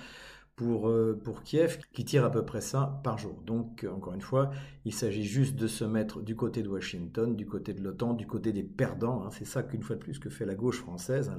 pour, 0.56 0.89
euh, 0.89 1.18
pour 1.24 1.44
Kiev, 1.44 1.80
qui 1.94 2.04
tire 2.04 2.26
à 2.26 2.32
peu 2.32 2.44
près 2.44 2.60
ça 2.60 3.00
par 3.02 3.18
jour. 3.18 3.42
Donc, 3.46 3.86
euh, 3.86 3.92
encore 3.92 4.13
une 4.13 4.22
fois, 4.22 4.52
il 4.84 4.94
s'agit 4.94 5.24
juste 5.24 5.56
de 5.56 5.68
se 5.68 5.86
mettre 5.86 6.22
du 6.22 6.36
côté 6.36 6.63
de 6.63 6.68
Washington, 6.68 7.34
du 7.34 7.46
côté 7.46 7.74
de 7.74 7.82
l'OTAN, 7.82 8.13
du 8.13 8.28
côté 8.28 8.52
des 8.52 8.63
perdants. 8.63 9.24
Hein. 9.24 9.30
C'est 9.32 9.46
ça 9.46 9.63
qu'une 9.63 9.84
fois 9.84 9.96
de 9.96 10.02
plus 10.02 10.20
que 10.20 10.30
fait 10.30 10.46
la 10.46 10.56
gauche 10.56 10.80
française, 10.80 11.30
hein, 11.30 11.38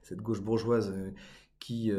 cette 0.00 0.22
gauche 0.22 0.40
bourgeoise 0.40 0.90
qui 1.60 1.92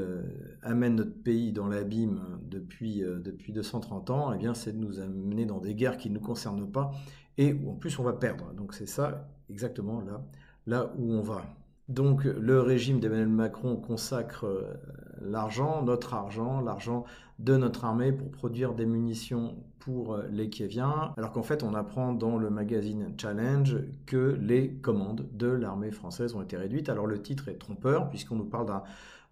amène 0.62 0.96
notre 0.96 1.16
pays 1.24 1.54
dans 1.54 1.68
l'abîme 1.68 2.40
depuis, 2.42 3.02
depuis 3.02 3.54
230 3.54 4.10
ans, 4.10 4.34
eh 4.34 4.38
bien, 4.38 4.54
c'est 4.54 4.74
de 4.74 4.78
nous 4.78 5.00
amener 5.00 5.46
dans 5.46 5.60
des 5.60 5.74
guerres 5.74 5.96
qui 5.96 6.10
ne 6.10 6.16
nous 6.16 6.22
concernent 6.22 6.70
pas 6.70 6.92
et 7.38 7.54
où 7.54 7.72
en 7.72 7.76
plus 7.76 7.98
on 8.00 8.04
va 8.04 8.14
perdre. 8.14 8.52
Donc 8.54 8.74
c'est 8.74 8.88
ça 8.88 9.30
exactement 9.50 10.02
là 10.02 10.26
là 10.66 10.92
où 10.98 11.14
on 11.14 11.22
va. 11.22 11.44
Donc 11.90 12.24
le 12.24 12.62
régime 12.62 13.00
d'Emmanuel 13.00 13.28
Macron 13.28 13.76
consacre 13.76 14.46
euh, 14.46 14.74
l'argent, 15.22 15.84
notre 15.84 16.14
argent, 16.14 16.62
l'argent 16.62 17.04
de 17.40 17.58
notre 17.58 17.84
armée 17.84 18.14
pour 18.14 18.32
produire 18.32 18.74
des 18.74 18.86
munitions 18.86 19.58
pour 19.80 20.14
euh, 20.14 20.24
les 20.32 20.50
Kieviens, 20.50 21.14
alors 21.18 21.34
qu'en 21.34 21.44
fait 21.44 21.62
on 21.62 21.74
apprend 21.74 22.14
dans 22.14 22.38
le 22.38 22.50
magazine 22.50 23.14
Challenge 23.18 23.80
que 24.06 24.38
les 24.42 24.72
commandes 24.76 25.28
de 25.34 25.48
l'armée 25.48 25.92
française 25.92 26.36
ont 26.36 26.42
été 26.42 26.56
réduites. 26.56 26.88
Alors 26.88 27.06
le 27.06 27.22
titre 27.22 27.50
est 27.50 27.58
trompeur 27.58 28.10
puisqu'on 28.10 28.38
nous 28.38 28.46
parle 28.46 28.68
d'un 28.68 28.84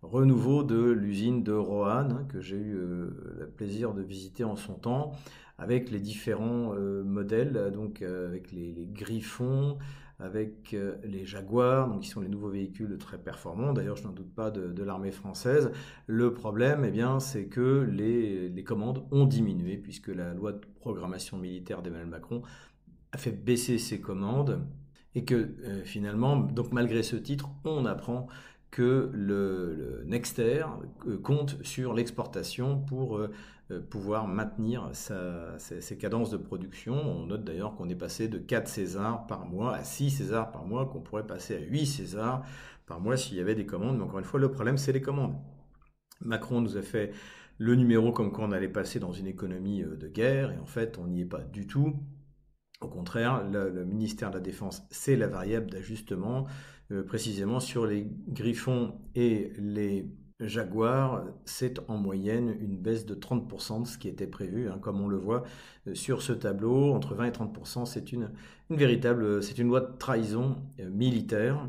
renouveau 0.02 0.64
de 0.64 0.92
l'usine 0.92 1.44
de 1.44 1.54
Roanne 1.54 2.18
hein, 2.20 2.26
que 2.28 2.42
j'ai 2.42 2.58
eu 2.58 2.76
euh, 2.76 3.38
le 3.40 3.48
plaisir 3.48 3.94
de 3.94 4.02
visiter 4.02 4.44
en 4.44 4.58
son 4.58 4.74
temps 4.74 5.14
avec 5.58 5.90
les 5.90 6.00
différents 6.00 6.74
modèles, 7.06 7.72
donc 7.72 8.02
avec 8.02 8.52
les, 8.52 8.72
les 8.72 8.88
griffons, 8.88 9.78
avec 10.22 10.74
euh, 10.74 10.96
les 11.04 11.26
Jaguars, 11.26 11.90
donc 11.90 12.02
qui 12.02 12.10
sont 12.10 12.22
les 12.22 12.30
nouveaux 12.30 12.50
véhicules 12.50 12.98
très 12.98 13.18
performants. 13.18 13.74
D'ailleurs, 13.74 13.96
je 13.96 14.04
n'en 14.04 14.12
doute 14.12 14.34
pas 14.34 14.52
de, 14.52 14.84
l'armée 14.84 15.12
française. 15.12 15.72
Le 16.06 16.34
problème, 16.34 16.86
eh 16.86 16.92
bien, 16.92 17.20
c'est 17.20 17.46
que 17.46 17.88
les, 17.92 18.64
commandes 18.64 19.04
ont 19.12 19.26
diminué 19.26 19.78
puisque 19.78 20.10
la 20.10 20.34
loi 20.34 20.54
de 20.54 20.62
programmation 20.80 21.38
militaire 21.38 21.82
d'Emmanuel 21.82 22.08
Macron 22.08 22.44
a 23.12 23.18
fait 23.18 23.32
baisser 23.32 23.80
ses 23.80 24.00
commandes 24.00 24.62
et 25.16 25.26
que 25.26 25.36
euh, 25.36 25.84
finalement, 25.84 26.38
donc 26.38 26.72
malgré 26.72 27.02
ce 27.04 27.16
titre, 27.16 27.50
on 27.66 27.86
apprend 27.86 28.28
que 28.70 29.10
le, 29.12 30.04
Nexter 30.06 30.66
euh, 31.08 31.18
compte 31.18 31.58
sur 31.64 31.94
l'exportation 31.94 32.80
pour 32.80 33.20
pouvoir 33.80 34.28
maintenir 34.28 34.90
ses, 34.94 35.98
cadences 35.98 36.30
de 36.30 36.38
production. 36.38 36.94
On 36.94 37.26
note 37.26 37.44
d'ailleurs 37.44 37.76
qu'on 37.76 37.90
est 37.90 37.96
passé 37.96 38.28
de 38.28 38.38
4 38.38 38.68
Césars 38.68 39.28
par 39.28 39.46
mois 39.46 39.76
à 39.76 39.84
6 39.84 40.10
Césars 40.10 40.52
par 40.52 40.66
mois, 40.66 40.88
qu'on 40.88 41.02
pourrait 41.02 41.28
passer 41.28 41.56
à 41.56 41.60
8 41.60 41.86
Césars 41.86 42.46
par 42.86 43.00
mois 43.00 43.18
s'il 43.18 43.38
y 43.38 43.40
avait 43.40 43.56
des 43.56 43.66
commandes. 43.66 43.98
Mais 43.98 44.04
encore 44.04 44.20
une 44.20 44.26
fois, 44.26 44.40
le 44.40 44.52
problème, 44.52 44.78
c'est 44.78 44.92
les 44.92 45.02
commandes. 45.02 45.36
Macron 46.22 46.62
nous 46.62 46.78
a 46.78 46.82
fait 46.82 47.12
le 47.58 47.76
numéro 47.76 48.12
comme 48.12 48.32
quand 48.32 48.44
on 48.44 48.52
allait 48.52 48.68
passer 48.68 49.00
dans 49.00 49.12
une 49.12 49.28
économie 49.28 49.84
de 49.84 50.08
guerre, 50.08 50.52
et 50.52 50.58
en 50.58 50.66
fait, 50.66 50.98
on 50.98 51.08
n'y 51.08 51.22
est 51.22 51.26
pas 51.26 51.42
du 51.42 51.68
tout. 51.68 51.96
Au 52.82 52.88
contraire, 52.88 53.44
le, 53.44 53.86
ministère 53.86 54.32
de 54.32 54.36
la 54.36 54.42
Défense, 54.42 54.84
c'est 54.90 55.16
la 55.16 55.28
variable 55.28 55.70
d'ajustement. 55.70 56.48
Euh, 56.92 57.04
précisément 57.04 57.60
sur 57.60 57.86
les 57.86 58.08
griffons 58.28 59.00
et 59.16 59.54
les 59.58 60.12
jaguars, 60.42 61.24
c'est 61.46 61.80
en 61.88 61.98
moyenne 61.98 62.56
une 62.60 62.78
baisse 62.78 63.06
de 63.06 63.16
30% 63.16 63.84
de 63.84 63.88
ce 63.88 63.98
qui 63.98 64.08
était 64.08 64.28
prévu, 64.28 64.70
hein, 64.70 64.78
comme 64.82 65.02
on 65.02 65.08
le 65.08 65.18
voit 65.18 65.44
euh, 65.88 65.96
sur 65.96 66.22
ce 66.22 66.34
tableau. 66.34 66.94
Entre 66.94 67.16
20 67.16 67.26
et 67.26 67.32
30%, 67.32 67.86
c'est 67.86 68.12
une, 68.12 68.30
véritable, 68.70 69.44
c'est 69.44 69.58
une 69.58 69.68
loi 69.68 69.82
de 69.82 69.98
trahison 69.98 70.58
euh, 70.80 70.90
militaire. 70.90 71.68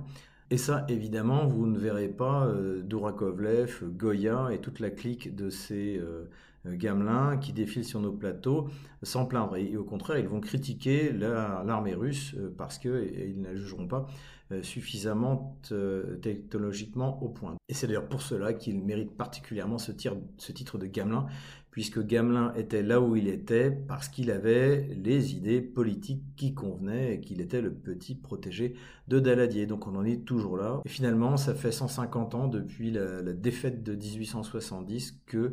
Et 0.51 0.59
ça, 0.59 0.85
évidemment, 0.89 1.47
vous 1.47 1.67
ne 1.67 1.79
verrez 1.79 2.09
pas 2.09 2.47
Dourakovlev, 2.83 3.85
Goya 3.97 4.51
et 4.53 4.59
toute 4.59 4.81
la 4.81 4.91
clique 4.91 5.35
de 5.35 5.49
ces 5.49 5.99
gamelins 6.67 7.39
qui 7.39 7.55
défilent 7.55 7.87
sur 7.87 8.01
nos 8.01 8.13
plateaux 8.13 8.69
sans 9.03 9.25
plaindre. 9.25 9.57
Et, 9.57 9.79
au 9.79 9.85
contraire, 9.85 10.19
ils 10.19 10.29
vont 10.29 10.41
critiquer 10.41 11.11
l'armée 11.11 11.95
russe 11.95 12.37
parce 12.59 12.77
qu'ils 12.77 13.41
ne 13.41 13.45
la 13.45 13.57
jugeront 13.57 13.87
pas 13.87 14.07
euh, 14.07 14.42
suffisamment 14.61 15.57
euh, 15.71 16.17
technologiquement 16.19 17.23
au 17.23 17.29
point. 17.29 17.55
Et 17.69 17.75
c'est 17.75 17.87
d'ailleurs 17.87 18.09
pour 18.09 18.23
cela 18.23 18.53
qu'il 18.53 18.83
mérite 18.83 19.17
particulièrement 19.17 19.79
ce, 19.79 19.93
titre 19.93 20.79
de 20.79 20.87
Gamelin, 20.87 21.27
puisque 21.71 22.05
Gamelin 22.05 22.53
était 22.55 22.83
là 22.83 23.01
où 23.01 23.17
il 23.17 23.29
était 23.29 23.71
parce 23.71 24.09
qu'il 24.09 24.31
avait 24.31 24.89
les 24.95 25.35
idées 25.35 25.63
politiques 25.63 26.25
qui 26.37 26.53
convenaient 26.53 27.15
et 27.15 27.21
qu'il 27.21 27.41
était 27.41 27.63
le 27.63 27.73
petit 27.73 28.15
protégé 28.15 28.75
de 29.09 29.21
Daladier. 29.21 29.67
Donc 29.67 29.87
on 29.87 29.95
en 29.95 30.05
est 30.05 30.25
toujours 30.25 30.57
là. 30.57 30.81
Et 30.85 30.89
finalement, 30.89 31.37
ça 31.37 31.55
fait 31.55 31.73
150 31.73 32.35
ans 32.35 32.49
depuis 32.49 32.91
la, 32.91 33.23
la 33.23 33.33
défaite 33.33 33.83
de 33.83 33.95
1870 33.95 35.21
que 35.27 35.53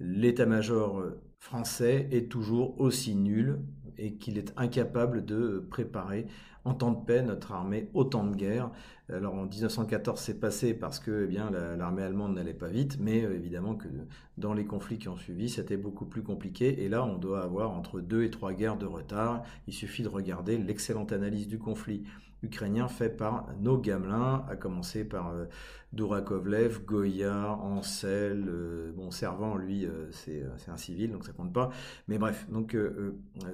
l'état-major 0.00 1.02
français 1.40 2.08
est 2.12 2.30
toujours 2.30 2.80
aussi 2.80 3.14
nul 3.14 3.58
et 3.98 4.14
qu'il 4.14 4.38
est 4.38 4.52
incapable 4.56 5.24
de 5.24 5.66
préparer 5.70 6.26
en 6.68 6.74
temps 6.74 6.92
de 6.92 7.04
paix 7.04 7.22
notre 7.22 7.52
armée 7.52 7.88
au 7.94 8.04
temps 8.04 8.24
de 8.24 8.36
guerre. 8.36 8.70
Alors 9.10 9.34
en 9.34 9.46
1914 9.46 10.20
c'est 10.20 10.38
passé 10.38 10.74
parce 10.74 10.98
que 10.98 11.24
eh 11.24 11.26
bien 11.26 11.50
l'armée 11.50 12.02
allemande 12.02 12.34
n'allait 12.34 12.52
pas 12.52 12.68
vite, 12.68 12.98
mais 13.00 13.24
euh, 13.24 13.34
évidemment 13.34 13.74
que 13.74 13.88
dans 14.36 14.52
les 14.52 14.66
conflits 14.66 14.98
qui 14.98 15.08
ont 15.08 15.16
suivi 15.16 15.48
c'était 15.48 15.78
beaucoup 15.78 16.04
plus 16.04 16.22
compliqué. 16.22 16.84
Et 16.84 16.90
là 16.90 17.02
on 17.04 17.16
doit 17.16 17.42
avoir 17.42 17.70
entre 17.70 18.00
deux 18.00 18.24
et 18.24 18.30
trois 18.30 18.52
guerres 18.52 18.76
de 18.76 18.84
retard. 18.84 19.44
Il 19.66 19.72
suffit 19.72 20.02
de 20.02 20.08
regarder 20.08 20.58
l'excellente 20.58 21.12
analyse 21.12 21.48
du 21.48 21.58
conflit 21.58 22.04
ukrainien 22.42 22.88
fait 22.88 23.10
par 23.10 23.48
nos 23.60 23.78
gamelins, 23.78 24.44
à 24.48 24.56
commencer 24.56 25.04
par 25.04 25.30
euh, 25.30 25.46
Dourakovlev, 25.92 26.84
Goya, 26.84 27.50
Ansel, 27.54 28.44
euh, 28.48 28.92
bon 28.94 29.10
Servant 29.10 29.56
lui 29.56 29.86
euh, 29.86 30.10
c'est 30.10 30.44
un 30.68 30.76
civil 30.76 31.10
donc 31.10 31.24
ça 31.24 31.32
compte 31.32 31.52
pas, 31.52 31.70
mais 32.06 32.18
bref 32.18 32.46
donc 32.50 32.76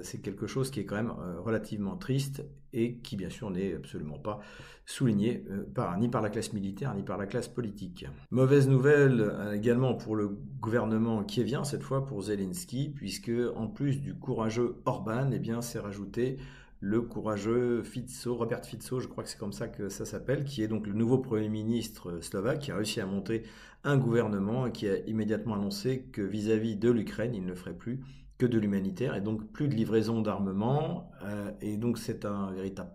c'est 0.01 0.21
quelque 0.21 0.47
chose 0.47 0.69
qui 0.69 0.81
est 0.81 0.85
quand 0.85 0.95
même 0.95 1.13
relativement 1.43 1.95
triste 1.97 2.43
et 2.73 2.97
qui 2.97 3.15
bien 3.15 3.29
sûr 3.29 3.49
n'est 3.49 3.75
absolument 3.75 4.19
pas 4.19 4.39
souligné 4.85 5.44
par, 5.73 5.97
ni 5.97 6.09
par 6.09 6.21
la 6.21 6.29
classe 6.29 6.53
militaire 6.53 6.93
ni 6.95 7.03
par 7.03 7.17
la 7.17 7.25
classe 7.25 7.47
politique. 7.47 8.05
Mauvaise 8.31 8.67
nouvelle 8.67 9.33
également 9.53 9.93
pour 9.93 10.15
le 10.15 10.37
gouvernement 10.59 11.23
qui 11.23 11.43
vient 11.43 11.63
cette 11.63 11.83
fois 11.83 12.05
pour 12.05 12.21
Zelensky 12.23 12.89
puisque 12.89 13.31
en 13.55 13.67
plus 13.67 14.01
du 14.01 14.15
courageux 14.15 14.75
Orban, 14.85 15.29
eh 15.31 15.39
bien 15.39 15.61
c'est 15.61 15.79
rajouté 15.79 16.37
le 16.79 17.01
courageux 17.01 17.81
Fico, 17.83 18.35
Robert 18.35 18.63
Fico, 18.63 18.99
je 18.99 19.07
crois 19.07 19.23
que 19.23 19.29
c'est 19.29 19.39
comme 19.39 19.53
ça 19.53 19.67
que 19.67 19.89
ça 19.89 20.05
s'appelle, 20.05 20.43
qui 20.43 20.61
est 20.61 20.67
donc 20.67 20.85
le 20.85 20.93
nouveau 20.93 21.17
Premier 21.17 21.49
ministre 21.49 22.21
slovaque, 22.21 22.59
qui 22.59 22.71
a 22.71 22.75
réussi 22.75 23.01
à 23.01 23.05
monter 23.05 23.43
un 23.83 23.97
gouvernement 23.97 24.67
et 24.67 24.71
qui 24.71 24.87
a 24.87 24.97
immédiatement 25.07 25.55
annoncé 25.55 26.03
que 26.11 26.21
vis-à-vis 26.21 26.75
de 26.75 26.91
l'Ukraine, 26.91 27.33
il 27.33 27.45
ne 27.45 27.53
ferait 27.53 27.73
plus 27.73 28.01
que 28.37 28.45
de 28.45 28.59
l'humanitaire 28.59 29.15
et 29.15 29.21
donc 29.21 29.51
plus 29.51 29.67
de 29.67 29.73
livraison 29.73 30.21
d'armement. 30.21 31.11
Euh, 31.23 31.51
et 31.61 31.77
donc 31.77 31.97
c'est 31.97 32.25
un 32.25 32.51
véritable 32.51 32.91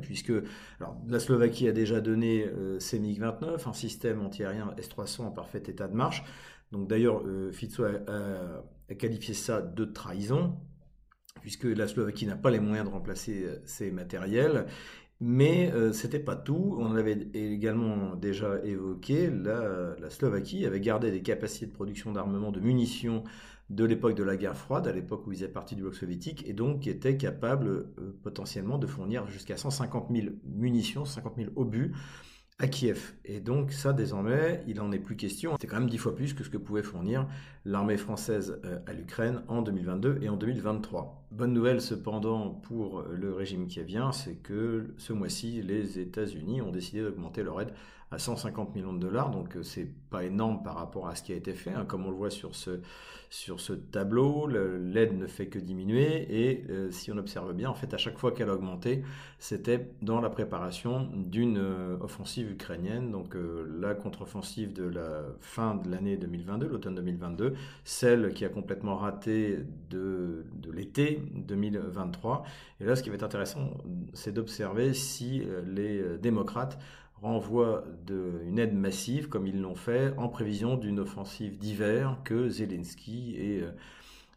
puisque 0.00 0.32
la 1.06 1.20
Slovaquie 1.20 1.68
a 1.68 1.72
déjà 1.72 2.00
donné 2.00 2.44
euh, 2.46 2.78
ses 2.78 2.98
MiG-29, 2.98 3.68
un 3.68 3.72
système 3.72 4.20
antiaérien 4.20 4.74
S-300 4.76 5.22
en 5.22 5.30
parfait 5.30 5.62
état 5.66 5.88
de 5.88 5.94
marche. 5.94 6.24
Donc 6.72 6.88
d'ailleurs, 6.88 7.22
euh, 7.26 7.50
Fico 7.52 7.84
a 7.84 8.94
qualifié 8.94 9.34
ça 9.34 9.62
de 9.62 9.84
trahison 9.84 10.58
puisque 11.40 11.64
la 11.64 11.88
Slovaquie 11.88 12.26
n'a 12.26 12.36
pas 12.36 12.50
les 12.50 12.60
moyens 12.60 12.86
de 12.88 12.92
remplacer 12.92 13.44
euh, 13.44 13.56
ces 13.64 13.90
matériels. 13.90 14.66
Mais 15.20 15.72
euh, 15.72 15.92
ce 15.92 16.04
n'était 16.06 16.20
pas 16.20 16.36
tout. 16.36 16.76
On 16.78 16.94
avait 16.94 17.28
également 17.34 18.14
déjà 18.14 18.62
évoqué, 18.64 19.30
la, 19.30 19.96
la, 19.98 20.10
Slovaquie 20.10 20.64
avait 20.64 20.80
gardé 20.80 21.10
des 21.10 21.22
capacités 21.22 21.66
de 21.66 21.72
production 21.72 22.12
d'armement, 22.12 22.52
de 22.52 22.60
munitions 22.60 23.24
de 23.70 23.84
l'époque 23.84 24.14
de 24.14 24.22
la 24.22 24.36
guerre 24.36 24.56
froide, 24.56 24.86
à 24.86 24.92
l'époque 24.92 25.26
où 25.26 25.32
ils 25.32 25.42
étaient 25.42 25.52
partis 25.52 25.76
du 25.76 25.82
bloc 25.82 25.94
soviétique, 25.94 26.44
et 26.46 26.52
donc 26.52 26.86
était 26.86 27.16
capable 27.16 27.68
euh, 27.68 28.18
potentiellement 28.22 28.78
de 28.78 28.86
fournir 28.86 29.26
jusqu'à 29.28 29.56
150 29.56 30.08
000 30.10 30.28
munitions, 30.44 31.04
50 31.04 31.34
000 31.36 31.50
obus 31.56 31.92
à 32.58 32.66
Kiev. 32.66 33.14
Et 33.24 33.40
donc 33.40 33.72
ça, 33.72 33.92
désormais, 33.92 34.64
il 34.66 34.76
n'en 34.76 34.90
est 34.90 34.98
plus 34.98 35.16
question. 35.16 35.56
C'est 35.60 35.66
quand 35.66 35.78
même 35.78 35.90
dix 35.90 35.98
fois 35.98 36.14
plus 36.14 36.34
que 36.34 36.42
ce 36.42 36.50
que 36.50 36.56
pouvait 36.56 36.82
fournir 36.82 37.28
l'armée 37.64 37.96
française 37.96 38.60
euh, 38.64 38.80
à 38.86 38.92
l'Ukraine 38.92 39.42
en 39.48 39.62
2022 39.62 40.18
et 40.22 40.28
en 40.28 40.36
2023. 40.36 41.27
Bonne 41.30 41.52
nouvelle 41.52 41.82
cependant 41.82 42.48
pour 42.48 43.02
le 43.02 43.34
régime 43.34 43.66
qui 43.66 43.82
vient, 43.82 44.12
c'est 44.12 44.36
que 44.36 44.94
ce 44.96 45.12
mois-ci, 45.12 45.60
les 45.60 45.98
États-Unis 45.98 46.62
ont 46.62 46.70
décidé 46.70 47.02
d'augmenter 47.02 47.42
leur 47.42 47.60
aide 47.60 47.74
à 48.10 48.18
150 48.18 48.74
millions 48.74 48.94
de 48.94 49.00
dollars, 49.00 49.30
donc 49.30 49.56
euh, 49.56 49.62
c'est 49.62 49.88
pas 50.08 50.24
énorme 50.24 50.62
par 50.62 50.76
rapport 50.76 51.08
à 51.08 51.14
ce 51.14 51.22
qui 51.22 51.32
a 51.32 51.36
été 51.36 51.52
fait, 51.52 51.72
hein. 51.72 51.84
comme 51.86 52.06
on 52.06 52.10
le 52.10 52.16
voit 52.16 52.30
sur 52.30 52.54
ce, 52.54 52.80
sur 53.28 53.60
ce 53.60 53.74
tableau, 53.74 54.46
l'aide 54.46 55.18
ne 55.18 55.26
fait 55.26 55.48
que 55.48 55.58
diminuer, 55.58 56.26
et 56.30 56.64
euh, 56.70 56.90
si 56.90 57.12
on 57.12 57.18
observe 57.18 57.52
bien, 57.52 57.68
en 57.68 57.74
fait, 57.74 57.92
à 57.92 57.98
chaque 57.98 58.16
fois 58.16 58.32
qu'elle 58.32 58.48
a 58.48 58.54
augmenté, 58.54 59.02
c'était 59.38 59.90
dans 60.00 60.22
la 60.22 60.30
préparation 60.30 61.10
d'une 61.14 61.58
euh, 61.58 61.98
offensive 62.00 62.50
ukrainienne, 62.50 63.10
donc 63.10 63.36
la 63.78 63.94
contre-offensive 63.94 64.72
de 64.72 64.84
la 64.84 65.24
fin 65.40 65.74
de 65.74 65.90
l'année 65.90 66.16
2022, 66.16 66.66
l'automne 66.66 66.94
2022, 66.94 67.54
celle 67.84 68.32
qui 68.32 68.46
a 68.46 68.48
complètement 68.48 68.96
raté 68.96 69.58
de, 69.90 70.46
de 70.54 70.72
l'été 70.72 71.17
2023, 71.34 72.44
et 72.80 72.84
là, 72.84 72.96
ce 72.96 73.02
qui 73.02 73.08
va 73.08 73.16
être 73.16 73.22
intéressant, 73.22 73.70
c'est 74.14 74.32
d'observer 74.32 74.94
si 74.94 75.42
les 75.66 76.18
démocrates 76.18 76.78
renvoie 77.22 77.84
une 78.46 78.58
aide 78.58 78.74
massive, 78.74 79.28
comme 79.28 79.46
ils 79.46 79.60
l'ont 79.60 79.74
fait, 79.74 80.14
en 80.16 80.28
prévision 80.28 80.76
d'une 80.76 81.00
offensive 81.00 81.58
d'hiver 81.58 82.18
que 82.24 82.48
Zelensky 82.48 83.34
et, 83.36 83.62
euh, 83.62 83.70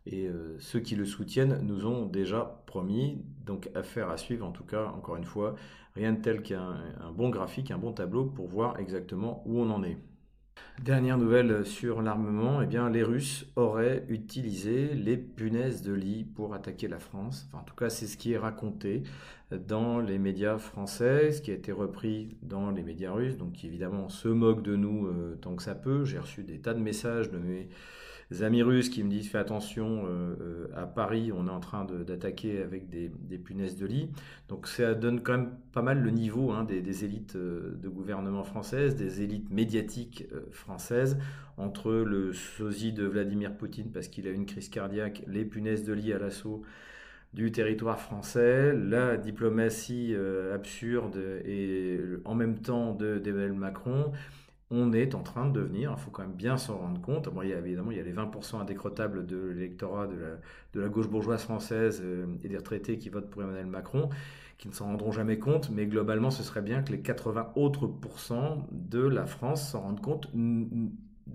et 0.07 0.27
euh, 0.27 0.57
ceux 0.59 0.79
qui 0.79 0.95
le 0.95 1.05
soutiennent 1.05 1.59
nous 1.61 1.85
ont 1.85 2.05
déjà 2.05 2.63
promis. 2.65 3.23
Donc 3.45 3.69
affaire 3.75 4.09
à 4.09 4.17
suivre, 4.17 4.45
en 4.45 4.51
tout 4.51 4.63
cas, 4.63 4.85
encore 4.85 5.15
une 5.15 5.25
fois, 5.25 5.55
rien 5.95 6.13
de 6.13 6.21
tel 6.21 6.41
qu'un 6.41 6.75
bon 7.13 7.29
graphique, 7.29 7.71
un 7.71 7.77
bon 7.77 7.93
tableau 7.93 8.25
pour 8.25 8.47
voir 8.47 8.79
exactement 8.79 9.43
où 9.45 9.59
on 9.59 9.69
en 9.69 9.83
est. 9.83 9.97
Dernière 10.79 11.19
nouvelle 11.19 11.63
sur 11.63 12.01
l'armement, 12.01 12.63
eh 12.63 12.65
bien, 12.65 12.89
les 12.89 13.03
Russes 13.03 13.45
auraient 13.55 14.03
utilisé 14.09 14.95
les 14.95 15.15
punaises 15.15 15.83
de 15.83 15.93
lit 15.93 16.23
pour 16.23 16.55
attaquer 16.55 16.87
la 16.87 16.97
France. 16.97 17.47
En 17.53 17.61
tout 17.61 17.75
cas, 17.75 17.89
c'est 17.89 18.07
ce 18.07 18.17
qui 18.17 18.33
est 18.33 18.37
raconté 18.37 19.03
dans 19.51 19.99
les 19.99 20.17
médias 20.17 20.57
français, 20.57 21.33
ce 21.33 21.41
qui 21.41 21.51
a 21.51 21.53
été 21.53 21.71
repris 21.71 22.35
dans 22.41 22.71
les 22.71 22.81
médias 22.81 23.11
russes, 23.11 23.37
donc 23.37 23.53
qui 23.53 23.67
évidemment 23.67 24.09
se 24.09 24.27
moquent 24.27 24.63
de 24.63 24.75
nous 24.75 25.05
euh, 25.05 25.37
tant 25.39 25.55
que 25.55 25.61
ça 25.61 25.75
peut. 25.75 26.03
J'ai 26.03 26.17
reçu 26.17 26.41
des 26.41 26.57
tas 26.57 26.73
de 26.73 26.79
messages 26.79 27.29
de 27.29 27.37
mes 27.37 27.69
amis 28.39 28.63
russes 28.63 28.89
qui 28.89 29.03
me 29.03 29.09
disent 29.09 29.29
fais 29.29 29.37
attention, 29.37 30.05
euh, 30.05 30.35
euh, 30.41 30.67
à 30.75 30.85
Paris, 30.85 31.31
on 31.35 31.47
est 31.47 31.51
en 31.51 31.59
train 31.59 31.85
d'attaquer 31.85 32.61
avec 32.61 32.89
des, 32.89 33.37
punaises 33.37 33.75
de 33.75 33.85
lit. 33.85 34.09
Donc 34.47 34.67
ça 34.67 34.93
donne 34.93 35.21
quand 35.21 35.33
même 35.33 35.51
pas 35.73 35.81
mal 35.81 36.01
le 36.01 36.09
niveau 36.11 36.51
hein, 36.51 36.63
des, 36.63 37.03
élites 37.03 37.35
euh, 37.35 37.77
de 37.81 37.89
gouvernement 37.89 38.43
françaises, 38.43 38.95
des 38.95 39.21
élites 39.21 39.49
médiatiques 39.49 40.27
françaises, 40.51 41.17
entre 41.57 41.91
le 41.91 42.31
sosie 42.31 42.93
de 42.93 43.05
Vladimir 43.05 43.53
Poutine 43.55 43.91
parce 43.91 44.07
qu'il 44.07 44.27
a 44.27 44.31
une 44.31 44.45
crise 44.45 44.69
cardiaque, 44.69 45.23
les 45.27 45.43
punaises 45.43 45.83
de 45.83 45.93
lit 45.93 46.13
à 46.13 46.17
l'assaut 46.17 46.63
du 47.33 47.51
territoire 47.51 47.99
français, 47.99 48.73
la 48.73 49.15
diplomatie 49.17 50.15
absurde 50.53 51.17
et 51.45 51.99
en 52.25 52.35
même 52.35 52.59
temps 52.59 52.93
d'Emmanuel 52.93 53.53
Macron 53.53 54.11
on 54.71 54.93
est 54.93 55.15
en 55.15 55.21
train 55.21 55.45
de 55.47 55.59
devenir, 55.59 55.93
il 55.97 56.01
faut 56.01 56.11
quand 56.11 56.21
même 56.21 56.33
bien 56.33 56.57
s'en 56.57 56.77
rendre 56.77 57.01
compte, 57.01 57.29
bon, 57.29 57.41
il 57.41 57.49
y 57.49 57.53
a, 57.53 57.59
évidemment 57.59 57.91
il 57.91 57.97
y 57.97 57.99
a 57.99 58.03
les 58.03 58.13
20% 58.13 58.61
indécrottables 58.61 59.25
de 59.25 59.37
l'électorat 59.37 60.07
de 60.07 60.15
la, 60.15 60.29
de 60.73 60.79
la, 60.79 60.87
gauche 60.87 61.09
bourgeoise 61.09 61.43
française 61.43 62.01
euh, 62.03 62.25
et 62.43 62.47
des 62.47 62.57
retraités 62.57 62.97
qui 62.97 63.09
votent 63.09 63.29
pour 63.29 63.43
Emmanuel 63.43 63.65
Macron, 63.65 64.09
qui 64.57 64.69
ne 64.69 64.73
s'en 64.73 64.85
rendront 64.85 65.11
jamais 65.11 65.39
compte, 65.39 65.69
mais 65.69 65.85
globalement 65.85 66.31
ce 66.31 66.41
serait 66.41 66.61
bien 66.61 66.81
que 66.81 66.91
les 66.91 67.01
80 67.01 67.51
autres 67.55 67.87
pourcents 67.87 68.67
de 68.71 69.01
la 69.01 69.25
France 69.25 69.71
s'en 69.71 69.81
rendent 69.81 70.01
compte. 70.01 70.31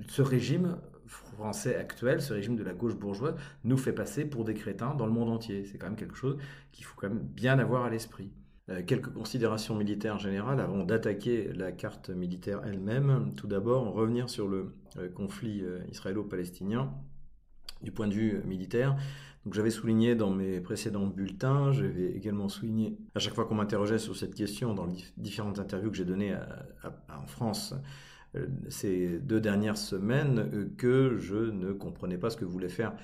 Ce 0.08 0.22
régime 0.22 0.78
français 1.06 1.76
actuel, 1.76 2.20
ce 2.20 2.32
régime 2.32 2.56
de 2.56 2.64
la 2.64 2.72
gauche 2.72 2.96
bourgeoise, 2.96 3.34
nous 3.64 3.76
fait 3.76 3.92
passer 3.92 4.24
pour 4.24 4.44
des 4.44 4.54
crétins 4.54 4.94
dans 4.94 5.06
le 5.06 5.12
monde 5.12 5.28
entier. 5.28 5.64
C'est 5.64 5.78
quand 5.78 5.86
même 5.86 5.96
quelque 5.96 6.16
chose 6.16 6.38
qu'il 6.72 6.84
faut 6.84 6.94
quand 6.96 7.08
même 7.08 7.18
bien 7.18 7.58
avoir 7.58 7.84
à 7.84 7.90
l'esprit. 7.90 8.30
Euh, 8.68 8.82
quelques 8.84 9.12
considérations 9.12 9.76
militaires 9.76 10.18
générales 10.18 10.58
avant 10.58 10.82
d'attaquer 10.82 11.52
la 11.52 11.70
carte 11.70 12.10
militaire 12.10 12.62
elle-même. 12.64 13.32
Tout 13.36 13.46
d'abord, 13.46 13.92
revenir 13.92 14.28
sur 14.28 14.48
le 14.48 14.74
euh, 14.98 15.08
conflit 15.08 15.60
euh, 15.62 15.78
israélo-palestinien 15.92 16.92
du 17.82 17.92
point 17.92 18.08
de 18.08 18.14
vue 18.14 18.42
militaire. 18.44 18.96
J'avais 19.52 19.70
souligné 19.70 20.16
dans 20.16 20.30
mes 20.30 20.60
précédents 20.60 21.06
bulletins, 21.06 21.70
j'avais 21.70 22.10
également 22.10 22.48
souligné 22.48 22.98
à 23.14 23.20
chaque 23.20 23.34
fois 23.34 23.44
qu'on 23.44 23.54
m'interrogeait 23.54 23.98
sur 23.98 24.16
cette 24.16 24.34
question 24.34 24.74
dans 24.74 24.88
différentes 25.16 25.60
interviews 25.60 25.92
que 25.92 25.96
j'ai 25.96 26.04
données 26.04 26.34
en 27.08 27.26
France 27.28 27.72
ces 28.68 29.20
deux 29.20 29.40
dernières 29.40 29.76
semaines 29.76 30.72
que 30.76 31.16
je 31.18 31.36
ne 31.36 31.72
comprenais 31.72 32.18
pas 32.18 32.30
ce 32.30 32.36
que 32.36 32.44
voulait 32.44 32.68
faire 32.68 32.94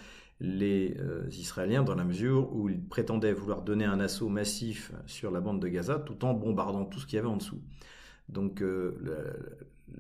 les 0.42 0.96
euh, 0.98 1.28
Israéliens 1.30 1.84
dans 1.84 1.94
la 1.94 2.02
mesure 2.02 2.52
où 2.52 2.68
ils 2.68 2.82
prétendaient 2.82 3.32
vouloir 3.32 3.62
donner 3.62 3.84
un 3.84 4.00
assaut 4.00 4.28
massif 4.28 4.90
sur 5.06 5.30
la 5.30 5.40
bande 5.40 5.62
de 5.62 5.68
Gaza 5.68 6.00
tout 6.00 6.24
en 6.24 6.34
bombardant 6.34 6.84
tout 6.84 6.98
ce 6.98 7.06
qu'il 7.06 7.16
y 7.16 7.18
avait 7.20 7.28
en 7.28 7.36
dessous. 7.36 7.60
Donc 8.28 8.60
euh, 8.60 8.98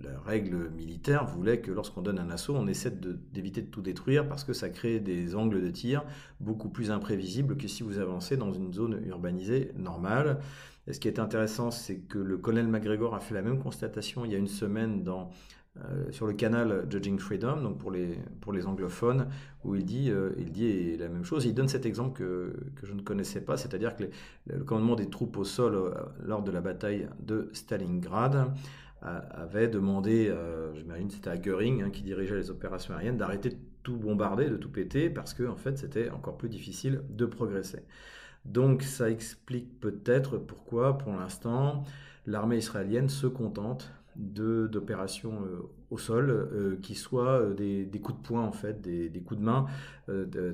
la, 0.02 0.18
règle 0.24 0.70
militaire 0.70 1.26
voulait 1.26 1.60
que 1.60 1.70
lorsqu'on 1.70 2.02
donne 2.02 2.18
un 2.18 2.30
assaut, 2.30 2.56
on 2.56 2.66
essaie 2.66 2.90
d'éviter 2.90 3.62
de, 3.62 3.68
tout 3.68 3.82
détruire 3.82 4.26
parce 4.28 4.42
que 4.42 4.52
ça 4.52 4.68
crée 4.68 4.98
des 4.98 5.36
angles 5.36 5.62
de 5.62 5.70
tir 5.70 6.02
beaucoup 6.40 6.70
plus 6.70 6.90
imprévisibles 6.90 7.56
que 7.56 7.68
si 7.68 7.84
vous 7.84 7.98
avancez 7.98 8.36
dans 8.36 8.52
une 8.52 8.72
zone 8.72 9.00
urbanisée 9.06 9.70
normale. 9.76 10.40
Et 10.88 10.92
ce 10.92 10.98
qui 10.98 11.06
est 11.06 11.20
intéressant, 11.20 11.70
c'est 11.70 11.98
que 11.98 12.18
le 12.18 12.36
colonel 12.36 12.66
McGregor 12.66 13.14
a 13.14 13.20
fait 13.20 13.34
la 13.34 13.42
même 13.42 13.60
constatation 13.60 14.24
il 14.24 14.32
y 14.32 14.34
a 14.34 14.38
une 14.38 14.48
semaine 14.48 15.04
dans 15.04 15.30
euh, 15.80 16.12
sur 16.12 16.26
le 16.26 16.34
canal 16.34 16.84
Judging 16.90 17.18
Freedom, 17.18 17.62
donc 17.62 17.78
pour 17.78 17.90
les, 17.90 18.18
pour 18.42 18.52
les 18.52 18.66
anglophones, 18.66 19.28
où 19.64 19.74
il 19.74 19.86
dit, 19.86 20.10
euh, 20.10 20.32
il 20.36 20.52
dit 20.52 20.98
la 20.98 21.08
même 21.08 21.24
chose. 21.24 21.46
Il 21.46 21.54
donne 21.54 21.68
cet 21.68 21.86
exemple 21.86 22.18
que, 22.18 22.54
que 22.76 22.86
je 22.86 22.92
ne 22.92 23.00
connaissais 23.00 23.40
pas, 23.40 23.56
c'est-à-dire 23.56 23.96
que 23.96 24.04
le 24.48 24.64
commandement 24.64 24.96
des 24.96 25.08
troupes 25.08 25.34
au 25.38 25.44
sol 25.44 25.74
euh, 25.74 25.94
lors 26.26 26.42
de 26.42 26.50
la 26.50 26.60
bataille 26.60 27.08
de 27.20 27.48
Stalingrad 27.54 28.52
avait 29.00 29.66
demandé, 29.66 30.32
j'imagine 30.76 31.10
c'était 31.10 31.30
à 31.30 31.36
Göring 31.36 31.82
hein, 31.82 31.90
qui 31.90 32.02
dirigeait 32.02 32.36
les 32.36 32.50
opérations 32.50 32.94
aériennes, 32.94 33.16
d'arrêter 33.16 33.48
de 33.48 33.56
tout 33.82 33.96
bombarder, 33.96 34.48
de 34.48 34.56
tout 34.56 34.70
péter, 34.70 35.10
parce 35.10 35.34
que 35.34 35.42
en 35.42 35.56
fait 35.56 35.76
c'était 35.76 36.08
encore 36.10 36.36
plus 36.36 36.48
difficile 36.48 37.02
de 37.10 37.26
progresser. 37.26 37.80
Donc 38.44 38.84
ça 38.84 39.10
explique 39.10 39.80
peut-être 39.80 40.38
pourquoi, 40.38 40.98
pour 40.98 41.14
l'instant, 41.14 41.82
l'armée 42.26 42.58
israélienne 42.58 43.08
se 43.08 43.26
contente 43.26 43.92
d'opérations 44.16 45.42
euh, 45.44 45.62
au 45.90 45.98
sol 45.98 46.30
euh, 46.30 46.76
qui 46.82 46.94
soient 46.94 47.40
euh, 47.40 47.54
des, 47.54 48.00
coups 48.00 48.18
de 48.18 48.26
poing 48.26 48.42
en 48.42 48.52
fait, 48.52 48.80
des, 48.80 49.20
coups 49.20 49.40
de 49.40 49.44
main 49.44 49.66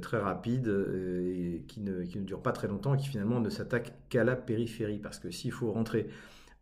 très 0.02 0.18
rapides 0.18 0.68
et 0.68 1.64
qui 1.66 1.80
ne, 1.80 2.04
qui 2.04 2.18
ne, 2.18 2.24
durent 2.24 2.42
pas 2.42 2.52
très 2.52 2.68
longtemps 2.68 2.94
et 2.94 2.98
qui 2.98 3.08
finalement 3.08 3.40
ne 3.40 3.50
s'attaquent 3.50 3.92
qu'à 4.08 4.24
la 4.24 4.36
périphérie 4.36 4.98
parce 4.98 5.18
que 5.18 5.30
s'il 5.30 5.52
faut 5.52 5.72
rentrer 5.72 6.08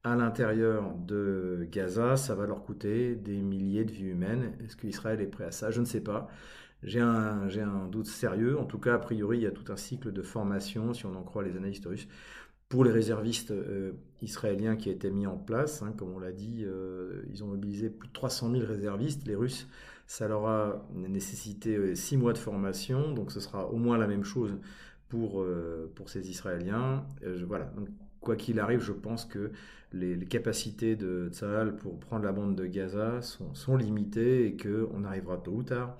à 0.04 0.14
l'intérieur 0.14 0.94
de 0.94 1.66
Gaza, 1.70 2.16
ça 2.16 2.34
va 2.34 2.46
leur 2.46 2.62
coûter 2.62 3.16
des 3.16 3.42
milliers 3.42 3.84
de 3.84 3.90
vies 3.90 4.10
humaines. 4.10 4.52
Est-ce 4.64 4.76
qu'Israël 4.76 5.20
est 5.20 5.26
prêt 5.26 5.44
à 5.44 5.50
ça? 5.50 5.72
Je 5.72 5.80
ne 5.80 5.84
sais 5.84 6.00
pas. 6.00 6.28
J'ai 6.84 7.00
un, 7.00 7.48
un 7.48 7.88
doute 7.88 8.06
sérieux. 8.06 8.56
En 8.58 8.64
tout 8.64 8.78
cas, 8.78 8.94
a 8.94 8.98
priori, 8.98 9.38
il 9.38 9.42
y 9.42 9.46
a 9.46 9.50
tout 9.50 9.72
un 9.72 9.76
cycle 9.76 10.12
de 10.12 10.22
formation, 10.22 10.94
si 10.94 11.06
on 11.06 11.16
en 11.16 11.22
croit 11.22 11.42
les 11.42 11.56
analystes 11.56 11.86
russes, 11.86 12.06
pour 12.68 12.84
les 12.84 12.90
réservistes 12.90 13.52
euh, 13.52 13.92
israéliens 14.22 14.76
qui 14.76 14.88
a 14.88 14.92
été 14.92 15.10
mis 15.10 15.26
en 15.26 15.36
place. 15.36 15.82
Hein, 15.82 15.92
comme 15.96 16.12
on 16.12 16.18
l'a 16.18 16.32
dit, 16.32 16.64
euh, 16.64 17.22
ils 17.30 17.44
ont 17.44 17.48
mobilisé 17.48 17.90
plus 17.90 18.08
de 18.08 18.12
300 18.12 18.50
000 18.52 18.64
réservistes. 18.66 19.26
Les 19.26 19.36
Russes, 19.36 19.68
ça 20.06 20.28
leur 20.28 20.46
a 20.46 20.86
nécessité 20.94 21.76
euh, 21.76 21.94
six 21.94 22.16
mois 22.16 22.32
de 22.32 22.38
formation, 22.38 23.12
donc 23.12 23.30
ce 23.30 23.40
sera 23.40 23.68
au 23.70 23.76
moins 23.76 23.98
la 23.98 24.06
même 24.06 24.24
chose 24.24 24.56
pour, 25.08 25.46
pour 25.94 26.10
ces 26.10 26.28
Israéliens. 26.28 27.06
voilà. 27.46 27.72
Quoi 28.20 28.34
qu'il 28.34 28.58
arrive, 28.58 28.80
je 28.80 28.90
pense 28.90 29.24
que 29.24 29.52
les, 29.92 30.18
capacités 30.26 30.96
de 30.96 31.28
Tzahal 31.30 31.76
pour 31.76 32.00
prendre 32.00 32.24
la 32.24 32.32
bande 32.32 32.56
de 32.56 32.66
Gaza 32.66 33.22
sont, 33.22 33.54
sont 33.54 33.76
limitées 33.76 34.46
et 34.46 34.56
qu'on 34.56 35.04
arrivera 35.04 35.36
tôt 35.36 35.52
ou 35.52 35.62
tard 35.62 35.96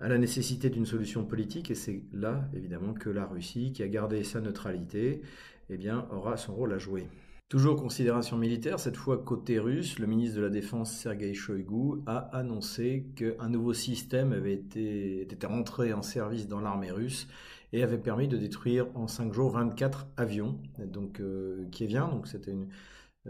à 0.00 0.08
la 0.08 0.18
nécessité 0.18 0.70
d'une 0.70 0.86
solution 0.86 1.24
politique, 1.24 1.70
et 1.70 1.74
c'est 1.74 2.02
là, 2.12 2.48
évidemment, 2.54 2.94
que 2.94 3.10
la 3.10 3.26
Russie, 3.26 3.72
qui 3.72 3.82
a 3.82 3.88
gardé 3.88 4.22
sa 4.22 4.40
neutralité, 4.40 5.22
eh 5.70 5.76
bien, 5.76 6.06
aura 6.10 6.36
son 6.36 6.54
rôle 6.54 6.72
à 6.72 6.78
jouer. 6.78 7.08
Toujours 7.48 7.76
considération 7.76 8.36
militaire, 8.36 8.78
cette 8.78 8.96
fois 8.96 9.16
côté 9.16 9.58
russe, 9.58 9.98
le 9.98 10.06
ministre 10.06 10.36
de 10.36 10.42
la 10.42 10.50
Défense 10.50 10.92
Sergei 10.92 11.32
Shoigu 11.32 12.02
a 12.06 12.18
annoncé 12.36 13.06
qu'un 13.16 13.48
nouveau 13.48 13.72
système 13.72 14.34
avait 14.34 14.52
été, 14.52 15.22
était 15.22 15.46
rentré 15.46 15.94
en 15.94 16.02
service 16.02 16.46
dans 16.46 16.60
l'armée 16.60 16.90
russe 16.90 17.26
et 17.72 17.82
avait 17.82 17.96
permis 17.96 18.28
de 18.28 18.36
détruire 18.36 18.86
en 18.94 19.08
5 19.08 19.32
jours 19.32 19.50
24 19.52 20.08
avions, 20.18 20.58
donc 20.78 21.20
euh, 21.20 21.66
qui 21.70 21.86
bien, 21.86 22.08
donc 22.08 22.26
c'était 22.26 22.50
une, 22.50 22.68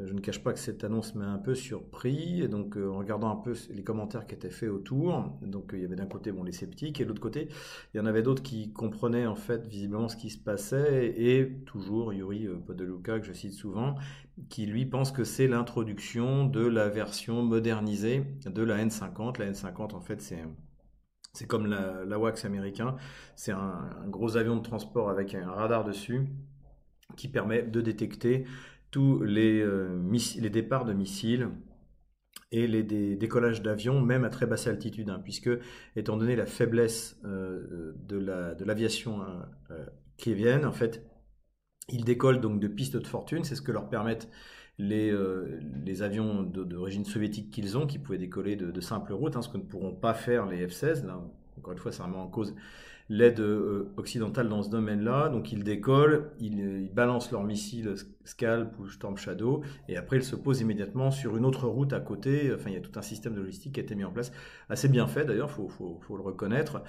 je 0.07 0.13
ne 0.13 0.21
cache 0.21 0.43
pas 0.43 0.53
que 0.53 0.59
cette 0.59 0.85
annonce 0.85 1.15
m'a 1.15 1.27
un 1.27 1.39
peu 1.39 1.55
surpris. 1.55 2.49
Donc, 2.49 2.77
euh, 2.77 2.91
en 2.91 2.99
regardant 2.99 3.31
un 3.31 3.37
peu 3.37 3.55
les 3.71 3.83
commentaires 3.83 4.27
qui 4.27 4.35
étaient 4.35 4.51
faits 4.51 4.69
autour, 4.69 5.39
donc 5.43 5.71
il 5.73 5.81
y 5.81 5.85
avait 5.85 5.97
d'un 5.97 6.07
côté 6.07 6.33
bon, 6.33 6.43
les 6.43 6.53
sceptiques 6.53 7.01
et 7.01 7.05
de 7.05 7.09
l'autre 7.09 7.21
côté, 7.21 7.49
il 7.93 7.99
y 7.99 8.01
en 8.01 8.07
avait 8.07 8.23
d'autres 8.23 8.43
qui 8.43 8.73
comprenaient 8.73 9.27
en 9.27 9.35
fait 9.35 9.67
visiblement 9.67 10.09
ce 10.09 10.17
qui 10.17 10.31
se 10.31 10.39
passait. 10.39 11.15
Et 11.17 11.63
toujours 11.67 12.13
Yuri 12.13 12.47
euh, 12.47 12.57
Podeluka, 12.57 13.21
que 13.21 13.27
je 13.27 13.33
cite 13.33 13.53
souvent, 13.53 13.97
qui 14.49 14.67
lui 14.67 14.87
pense 14.87 15.13
que 15.13 15.25
c'est 15.25 15.49
l'introduction 15.49 16.45
de 16.47 16.67
la 16.67 16.89
version 16.89 17.43
modernisée 17.43 18.25
de 18.47 18.63
la 18.63 18.85
N50. 18.85 19.39
La 19.39 19.51
N50, 19.51 19.95
en 19.95 20.01
fait, 20.01 20.21
c'est 20.21 20.45
c'est 21.35 21.47
comme 21.47 21.67
la, 21.67 22.05
la, 22.05 22.17
américain. 22.45 22.97
C'est 23.37 23.53
un 23.53 23.91
gros 24.09 24.37
avion 24.37 24.57
de 24.57 24.63
transport 24.63 25.09
avec 25.09 25.35
un 25.35 25.51
radar 25.51 25.85
dessus 25.85 26.27
qui 27.17 27.29
permet 27.29 27.63
de 27.63 27.81
détecter 27.81 28.45
tous 28.91 29.23
les, 29.23 29.61
euh, 29.61 30.01
les 30.39 30.51
départs 30.51 30.85
de 30.85 30.93
missiles 30.93 31.49
et 32.51 32.67
les 32.67 32.83
décollages 32.83 33.63
d'avions, 33.63 34.01
même 34.01 34.25
à 34.25 34.31
très 34.31 34.47
basse 34.47 34.67
altitude, 34.67 35.11
hein, 35.11 35.21
puisque, 35.23 35.51
étant 35.97 36.17
donné 36.17 36.35
la 36.35 36.47
faiblesse 36.47 37.21
euh, 37.25 37.93
de 38.07 38.65
l'aviation 38.65 39.19
la, 39.19 39.49
euh, 39.71 40.65
en 40.65 40.73
fait, 40.73 41.05
ils 41.91 42.05
décollent 42.05 42.41
donc 42.41 42.59
de 42.59 42.69
pistes 42.69 42.97
de 42.97 43.07
fortune, 43.07 43.45
c'est 43.45 43.55
ce 43.55 43.63
que 43.63 43.73
leur 43.73 43.91
permettent 43.91 44.31
les, 44.79 45.13
les 45.85 46.03
avions 46.03 46.43
d'origine 46.43 47.05
soviétique 47.05 47.51
qu'ils 47.51 47.77
ont, 47.77 47.87
qui 47.87 47.99
pouvaient 47.99 48.19
décoller 48.19 48.57
de, 48.57 48.81
simples 48.81 49.13
routes, 49.13 49.37
hein, 49.37 49.43
ce 49.43 49.49
que 49.49 49.57
ne 49.57 49.63
pourront 49.63 49.95
pas 49.95 50.15
faire 50.15 50.47
les 50.47 50.67
F-16. 50.67 51.05
Encore 51.59 51.73
une 51.73 51.79
fois, 51.79 51.91
ça 51.91 52.05
remet 52.05 52.17
en 52.17 52.29
cause 52.29 52.55
l'aide 53.09 53.41
euh, 53.41 53.93
occidentale 53.97 54.49
dans 54.49 54.63
ce 54.63 54.71
domaine-là. 54.71 55.29
Donc 55.29 55.53
ils 55.53 55.65
décollent, 55.65 56.31
ils, 56.41 56.91
balancent 56.93 57.31
leurs 57.31 57.45
missiles 57.45 57.95
Scalp 58.25 58.79
ou 58.79 58.89
Storm 58.89 59.17
Shadow, 59.17 59.63
et 59.89 59.97
après 59.97 60.17
ils 60.17 60.25
se 60.25 60.37
posent 60.37 60.61
immédiatement 60.61 61.11
sur 61.11 61.37
une 61.37 61.45
autre 61.45 61.67
route 61.67 61.93
à 61.93 62.01
côté. 62.01 62.53
Enfin, 62.55 62.71
il 62.71 62.75
y 62.75 62.77
a 62.77 62.81
tout 62.81 62.99
un 62.99 63.03
système 63.03 63.35
de 63.35 63.41
logistique 63.41 63.75
qui 63.75 63.81
a 63.81 63.83
été 63.83 63.95
mis 63.95 64.05
en 64.05 64.13
place, 64.13 64.33
assez 64.69 64.89
bien 64.89 65.07
fait 65.07 65.25
d'ailleurs, 65.25 65.51
il 65.59 65.71
faut, 65.71 66.17
le 66.17 66.23
reconnaître. 66.23 66.83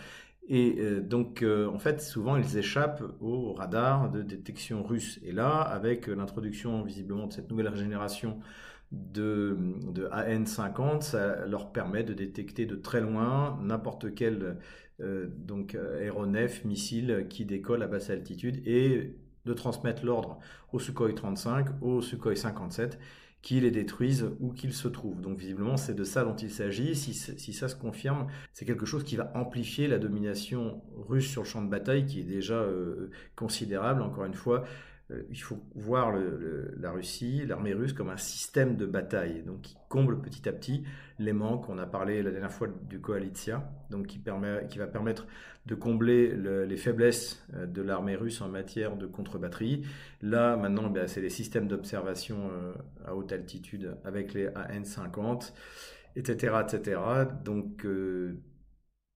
Et 0.51 0.77
euh, 0.79 0.99
donc, 0.99 1.43
euh, 1.43 1.67
en 1.67 1.77
fait, 1.77 2.01
souvent, 2.01 2.35
ils 2.35 2.57
échappent 2.57 3.03
au 3.21 3.53
radar 3.53 4.09
de 4.09 4.23
détection 4.23 4.81
russe. 4.83 5.19
Et 5.23 5.31
là, 5.31 5.59
avec 5.61 6.07
l'introduction 6.07 6.81
visiblement 6.81 7.27
de 7.27 7.33
cette 7.33 7.51
nouvelle 7.51 7.73
génération 7.75 8.39
de, 8.91 9.57
de, 9.91 10.07
AN50, 10.07 11.01
ça 11.01 11.45
leur 11.45 11.71
permet 11.71 12.03
de 12.03 12.13
détecter 12.13 12.65
de 12.65 12.75
très 12.75 13.01
loin 13.01 13.59
n'importe 13.61 14.15
quel 14.15 14.57
euh, 15.01 15.27
donc 15.29 15.75
euh, 15.75 15.99
aéronef, 16.01 16.65
missile 16.65 17.27
qui 17.29 17.45
décolle 17.45 17.83
à 17.83 17.87
basse 17.87 18.09
altitude 18.09 18.61
et 18.67 19.15
de 19.45 19.53
transmettre 19.53 20.05
l'ordre 20.05 20.39
au 20.73 20.79
Sukhoi 20.79 21.13
35, 21.13 21.67
au 21.81 22.01
Sukhoi 22.01 22.35
57 22.35 22.99
qui 23.41 23.61
les 23.61 23.71
détruisent 23.71 24.31
où 24.39 24.51
qu'ils 24.51 24.73
se 24.73 24.87
trouvent. 24.87 25.21
Donc 25.21 25.37
visiblement, 25.37 25.77
c'est 25.77 25.93
de 25.93 26.03
ça 26.03 26.25
dont 26.25 26.35
il 26.35 26.51
s'agit. 26.51 26.95
Si, 26.95 27.13
si, 27.13 27.53
ça 27.53 27.69
se 27.69 27.75
confirme, 27.75 28.27
c'est 28.53 28.65
quelque 28.65 28.85
chose 28.85 29.03
qui 29.03 29.15
va 29.15 29.31
amplifier 29.35 29.87
la 29.87 29.97
domination 29.97 30.81
russe 31.07 31.29
sur 31.29 31.43
le 31.43 31.47
champ 31.47 31.61
de 31.61 31.69
bataille, 31.69 32.05
qui 32.05 32.19
est 32.19 32.23
déjà 32.23 32.55
euh, 32.55 33.09
considérable. 33.35 34.01
Encore 34.01 34.25
une 34.25 34.33
fois, 34.33 34.65
il 35.29 35.41
faut 35.41 35.57
voir 35.75 36.13
la 36.77 36.91
Russie, 36.91 37.45
l'armée 37.45 37.73
russe, 37.73 37.93
comme 37.93 38.09
un 38.09 38.17
système 38.17 38.75
de 38.75 38.85
bataille, 38.85 39.43
donc 39.43 39.61
qui 39.61 39.77
comble 39.87 40.21
petit 40.21 40.47
à 40.47 40.53
petit 40.53 40.83
les 41.17 41.33
manques. 41.33 41.67
On 41.69 41.77
a 41.77 41.85
parlé 41.85 42.21
la 42.21 42.31
dernière 42.31 42.51
fois 42.51 42.67
du 42.67 42.99
Koalitia, 42.99 43.71
donc 43.89 44.07
qui, 44.07 44.19
permet, 44.19 44.67
qui 44.69 44.77
va 44.77 44.87
permettre 44.87 45.27
de 45.65 45.75
combler 45.75 46.35
les 46.35 46.77
faiblesses 46.77 47.45
euh, 47.53 47.65
de 47.65 47.81
l'armée 47.81 48.15
russe 48.15 48.41
en 48.41 48.49
matière 48.49 48.95
de 48.97 49.05
contre-batterie. 49.05 49.85
Là, 50.21 50.55
maintenant, 50.55 50.89
ben, 50.89 51.07
c'est 51.07 51.21
les 51.21 51.29
systèmes 51.29 51.67
d'observation 51.67 52.49
euh, 52.51 52.73
à 53.05 53.15
haute 53.15 53.31
altitude 53.31 53.95
avec 54.03 54.33
les 54.33 54.47
AN-50. 54.47 55.53
etc. 56.15 56.55
etc. 56.61 57.01
Donc, 57.43 57.85
euh, 57.85 58.39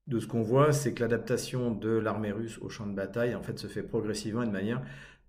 de 0.07 0.19
ce 0.19 0.27
qu'on 0.27 0.41
voit, 0.41 0.73
c'est 0.73 0.93
que 0.93 1.01
l'adaptation 1.01 1.71
de 1.71 1.89
l'armée 1.89 2.31
russe 2.31 2.59
au 2.61 2.69
champ 2.69 2.85
de 2.85 2.93
bataille, 2.93 3.35
en 3.35 3.41
fait, 3.41 3.57
se 3.57 3.67
fait 3.67 3.83
progressivement 3.83 4.43
et 4.43 4.47
de 4.47 4.51
manière 4.51 4.81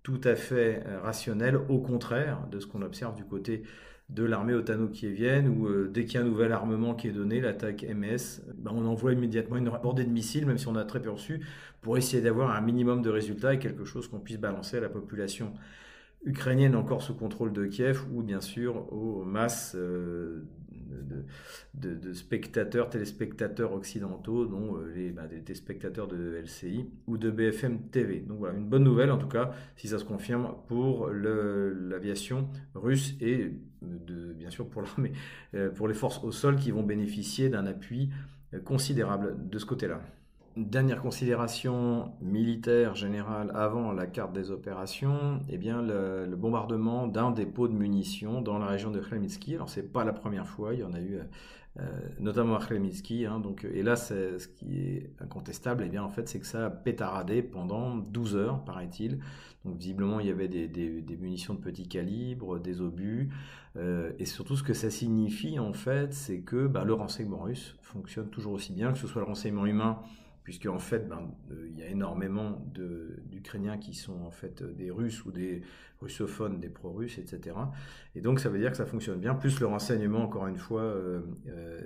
tout 0.05 0.21
à 0.23 0.35
fait 0.35 0.83
euh, 0.85 0.99
rationnelle, 1.01 1.57
au 1.67 1.79
contraire 1.79 2.45
de 2.51 2.59
ce 2.59 2.67
qu'on 2.67 2.83
observe 2.83 3.15
du 3.15 3.25
côté 3.25 3.63
de 4.09 4.23
l'armée 4.23 4.53
otano-kievienne, 4.53 5.47
où 5.47 5.65
euh, 5.65 5.89
dès 5.91 6.05
qu'il 6.05 6.13
y 6.13 6.17
a 6.17 6.21
un 6.21 6.29
nouvel 6.29 6.51
armement 6.51 6.93
qui 6.93 7.07
est 7.07 7.11
donné, 7.11 7.41
l'attaque 7.41 7.83
MS, 7.83 8.43
ben, 8.55 8.71
on 8.71 8.85
envoie 8.85 9.13
immédiatement 9.13 9.57
une 9.57 9.71
bordée 9.81 10.03
de 10.03 10.11
missiles, 10.11 10.45
même 10.45 10.59
si 10.59 10.67
on 10.67 10.75
a 10.75 10.85
très 10.85 11.01
peu 11.01 11.09
reçu, 11.09 11.43
pour 11.81 11.97
essayer 11.97 12.21
d'avoir 12.21 12.55
un 12.55 12.61
minimum 12.61 13.01
de 13.01 13.09
résultats 13.09 13.55
et 13.55 13.57
quelque 13.57 13.83
chose 13.83 14.07
qu'on 14.07 14.19
puisse 14.19 14.37
balancer 14.37 14.77
à 14.77 14.79
la 14.79 14.89
population 14.89 15.53
ukrainienne 16.23 16.75
encore 16.75 17.01
sous 17.01 17.15
contrôle 17.15 17.51
de 17.51 17.65
Kiev, 17.65 18.03
ou 18.13 18.21
bien 18.21 18.41
sûr 18.41 18.93
aux 18.93 19.23
masses 19.23 19.73
euh, 19.75 20.43
de, 21.73 22.13
spectateurs, 22.13 22.89
téléspectateurs 22.89 23.73
occidentaux, 23.73 24.45
dont 24.45 24.77
euh, 24.77 24.91
les, 24.93 25.11
bah, 25.11 25.27
des, 25.27 25.55
spectateurs 25.55 26.07
de 26.07 26.41
LCI 26.43 26.89
ou 27.07 27.17
de 27.17 27.31
BFM 27.31 27.89
TV. 27.89 28.19
Donc 28.19 28.39
voilà, 28.39 28.57
une 28.57 28.67
bonne 28.67 28.83
nouvelle 28.83 29.11
en 29.11 29.17
tout 29.17 29.27
cas, 29.27 29.51
si 29.75 29.87
ça 29.87 29.99
se 29.99 30.05
confirme 30.05 30.55
pour 30.67 31.09
l'aviation 31.09 32.49
russe 32.73 33.15
et 33.21 33.51
de, 33.81 34.33
bien 34.33 34.49
sûr 34.49 34.67
pour 34.69 34.81
l'armée, 34.81 35.11
euh, 35.53 35.69
pour 35.69 35.87
les 35.87 35.93
forces 35.93 36.23
au 36.23 36.31
sol 36.31 36.55
qui 36.57 36.71
vont 36.71 36.83
bénéficier 36.83 37.49
d'un 37.49 37.65
appui 37.65 38.09
euh, 38.53 38.59
considérable 38.59 39.49
de 39.49 39.59
ce 39.59 39.65
côté-là. 39.65 40.01
Dernière 40.55 41.01
considération 41.01 42.13
militaire 42.21 42.95
générale 42.95 43.51
avant 43.53 43.91
la 43.91 44.07
carte 44.07 44.31
des 44.31 44.51
opérations, 44.51 45.41
eh 45.49 45.57
bien 45.57 45.81
le, 45.81 46.33
bombardement 46.37 47.07
d'un 47.07 47.31
dépôt 47.31 47.67
de 47.67 47.73
munitions 47.73 48.41
dans 48.41 48.57
la 48.57 48.67
région 48.67 48.89
de 48.89 49.01
Khmelnytsky. 49.01 49.55
Alors 49.55 49.67
c'est 49.67 49.91
pas 49.91 50.05
la 50.05 50.13
première 50.13 50.47
fois, 50.47 50.73
il 50.73 50.79
y 50.79 50.83
en 50.85 50.93
a 50.93 51.01
eu 51.01 51.19
euh, 51.77 51.83
notamment 52.21 52.55
à 52.55 52.65
Khmelnytsky. 52.65 53.25
Hein, 53.25 53.41
donc, 53.41 53.67
et 53.69 53.83
là, 53.83 53.97
ce 53.97 54.47
qui 54.47 54.79
est 54.79 55.11
incontestable, 55.19 55.83
eh 55.85 55.89
bien 55.89 56.03
en 56.03 56.09
fait, 56.09 56.29
c'est 56.29 56.39
que 56.39 56.47
ça 56.47 56.67
a 56.67 56.69
pétaradé 56.69 57.43
pendant 57.43 57.97
12 57.97 58.37
heures, 58.37 58.63
paraît-il. 58.63 59.19
Donc 59.65 59.75
visiblement, 59.75 60.21
il 60.21 60.27
y 60.27 60.31
avait 60.31 60.47
des, 60.47 61.17
munitions 61.19 61.53
de 61.55 61.59
petit 61.59 61.89
calibre, 61.89 62.59
des 62.59 62.79
obus. 62.79 63.29
Euh, 63.75 64.13
et 64.19 64.25
surtout, 64.25 64.55
ce 64.55 64.63
que 64.63 64.73
ça 64.73 64.89
signifie, 64.89 65.59
en 65.59 65.73
fait, 65.73 66.13
c'est 66.13 66.39
que 66.39 66.65
bah, 66.67 66.85
le 66.85 66.93
renseignement 66.93 67.39
russe 67.39 67.75
fonctionne 67.81 68.29
toujours 68.29 68.53
aussi 68.53 68.71
bien, 68.71 68.93
que 68.93 68.99
ce 68.99 69.07
soit 69.07 69.21
le 69.21 69.27
renseignement 69.27 69.65
humain 69.65 69.99
puisque 70.45 70.67
en 70.67 70.77
fait, 70.77 71.09
ben, 71.09 71.31
euh, 71.51 71.67
il 71.67 71.77
y 71.77 71.81
a 71.81 71.87
énormément 71.87 72.63
d'Ukrainiens 73.31 73.79
qui 73.79 73.95
sont 73.95 74.21
en 74.21 74.29
fait 74.29 74.61
euh, 74.61 74.71
des 74.71 74.91
Russes 74.91 75.25
ou 75.25 75.31
des 75.31 75.63
russophones, 75.99 76.59
des 76.59 76.69
pro-russes, 76.69 77.17
etc. 77.17 77.57
Et 78.13 78.21
donc, 78.21 78.39
ça 78.39 78.49
veut 78.49 78.59
dire 78.59 78.69
que 78.69 78.77
ça 78.77 78.85
fonctionne 78.85 79.19
bien. 79.19 79.33
Plus 79.33 79.59
le 79.59 79.65
renseignement, 79.65 80.19
encore 80.19 80.45
une 80.45 80.59
fois, 80.59 80.83
euh, 80.83 81.21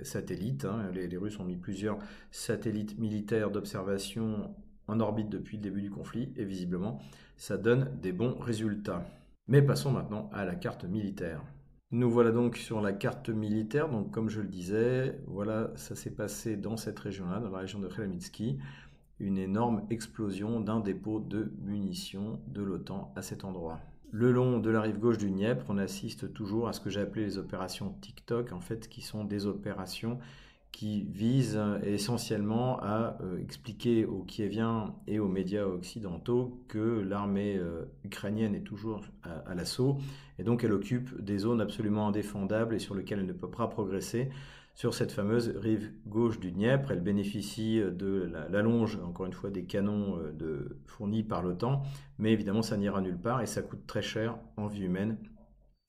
satellite. 0.02 0.66
Hein. 0.66 0.90
les, 0.92 1.16
Russes 1.16 1.40
ont 1.40 1.44
mis 1.44 1.56
plusieurs 1.56 1.98
satellites 2.30 2.98
militaires 2.98 3.50
d'observation 3.50 4.54
en 4.88 5.00
orbite 5.00 5.30
depuis 5.30 5.56
le 5.56 5.62
début 5.62 5.80
du 5.80 5.90
conflit, 5.90 6.32
et 6.36 6.44
visiblement, 6.44 7.00
ça 7.36 7.56
donne 7.56 7.98
des 8.02 8.12
bons 8.12 8.38
résultats. 8.38 9.06
Mais 9.48 9.62
passons 9.62 9.90
maintenant 9.90 10.28
à 10.34 10.44
la 10.44 10.54
carte 10.54 10.84
militaire. 10.84 11.42
Nous 11.92 12.08
voilà 12.08 12.30
donc 12.30 12.56
sur 12.56 12.80
la 12.80 12.92
carte 12.92 13.30
militaire. 13.30 13.88
Donc, 13.88 14.12
comme 14.12 14.28
je 14.28 14.40
le 14.40 14.46
disais, 14.46 15.18
voilà, 15.26 15.72
ça 15.74 15.96
s'est 15.96 16.14
passé 16.14 16.56
dans 16.56 16.76
cette 16.76 17.00
région-là, 17.00 17.40
dans 17.40 17.50
la 17.50 17.58
région 17.58 17.80
de 17.80 17.88
Khmelnytsky, 17.88 18.58
une 19.18 19.36
énorme 19.36 19.84
explosion 19.90 20.60
d'un 20.60 20.78
dépôt 20.78 21.18
de 21.18 21.52
munitions 21.62 22.38
de 22.46 22.62
l'OTAN 22.62 23.12
à 23.16 23.22
cet 23.22 23.44
endroit. 23.44 23.80
Le 24.12 24.30
long 24.30 24.58
de 24.58 24.70
la 24.70 24.80
rive 24.80 25.00
gauche 25.00 25.18
du 25.18 25.30
Dniepr, 25.30 25.64
on 25.68 25.78
assiste 25.78 26.32
toujours 26.32 26.68
à 26.68 26.72
ce 26.72 26.80
que 26.80 26.90
j'ai 26.90 27.00
appelé 27.00 27.24
les 27.24 27.38
opérations 27.38 27.92
TikTok, 28.00 28.52
en 28.52 28.60
fait, 28.60 28.88
qui 28.88 29.02
sont 29.02 29.24
des 29.24 29.46
opérations 29.46 30.20
qui 30.72 31.02
vise 31.02 31.60
essentiellement 31.82 32.80
à 32.80 33.18
euh, 33.22 33.38
expliquer 33.42 34.04
aux 34.04 34.22
Kieviens 34.22 34.94
et 35.06 35.18
aux 35.18 35.28
médias 35.28 35.64
occidentaux 35.64 36.62
que 36.68 37.00
l'armée 37.00 37.56
euh, 37.58 37.84
ukrainienne 38.04 38.54
est 38.54 38.62
toujours 38.62 39.02
à, 39.22 39.54
l'assaut 39.54 39.98
et 40.38 40.44
donc 40.44 40.64
elle 40.64 40.72
occupe 40.72 41.20
des 41.20 41.38
zones 41.38 41.60
absolument 41.60 42.08
indéfendables 42.08 42.74
et 42.74 42.78
sur 42.78 42.94
lesquelles 42.94 43.18
elle 43.18 43.26
ne 43.26 43.32
peut 43.32 43.50
pas 43.50 43.66
progresser. 43.66 44.30
Sur 44.74 44.94
cette 44.94 45.12
fameuse 45.12 45.48
rive 45.56 45.92
gauche 46.06 46.40
du 46.40 46.52
Dniepr, 46.52 46.92
elle 46.92 47.00
bénéficie 47.00 47.82
de 47.82 48.30
l'allonge, 48.48 48.98
encore 49.04 49.26
une 49.26 49.32
fois, 49.32 49.50
des 49.50 49.64
canons 49.64 50.18
euh, 50.18 50.80
fournis 50.86 51.24
par 51.24 51.42
l'OTAN, 51.42 51.82
mais 52.18 52.32
évidemment 52.32 52.62
ça 52.62 52.76
n'ira 52.76 53.00
nulle 53.00 53.18
part 53.18 53.42
et 53.42 53.46
ça 53.46 53.60
coûte 53.60 53.86
très 53.86 54.02
cher 54.02 54.38
en 54.56 54.68
vie 54.68 54.84
humaine. 54.84 55.18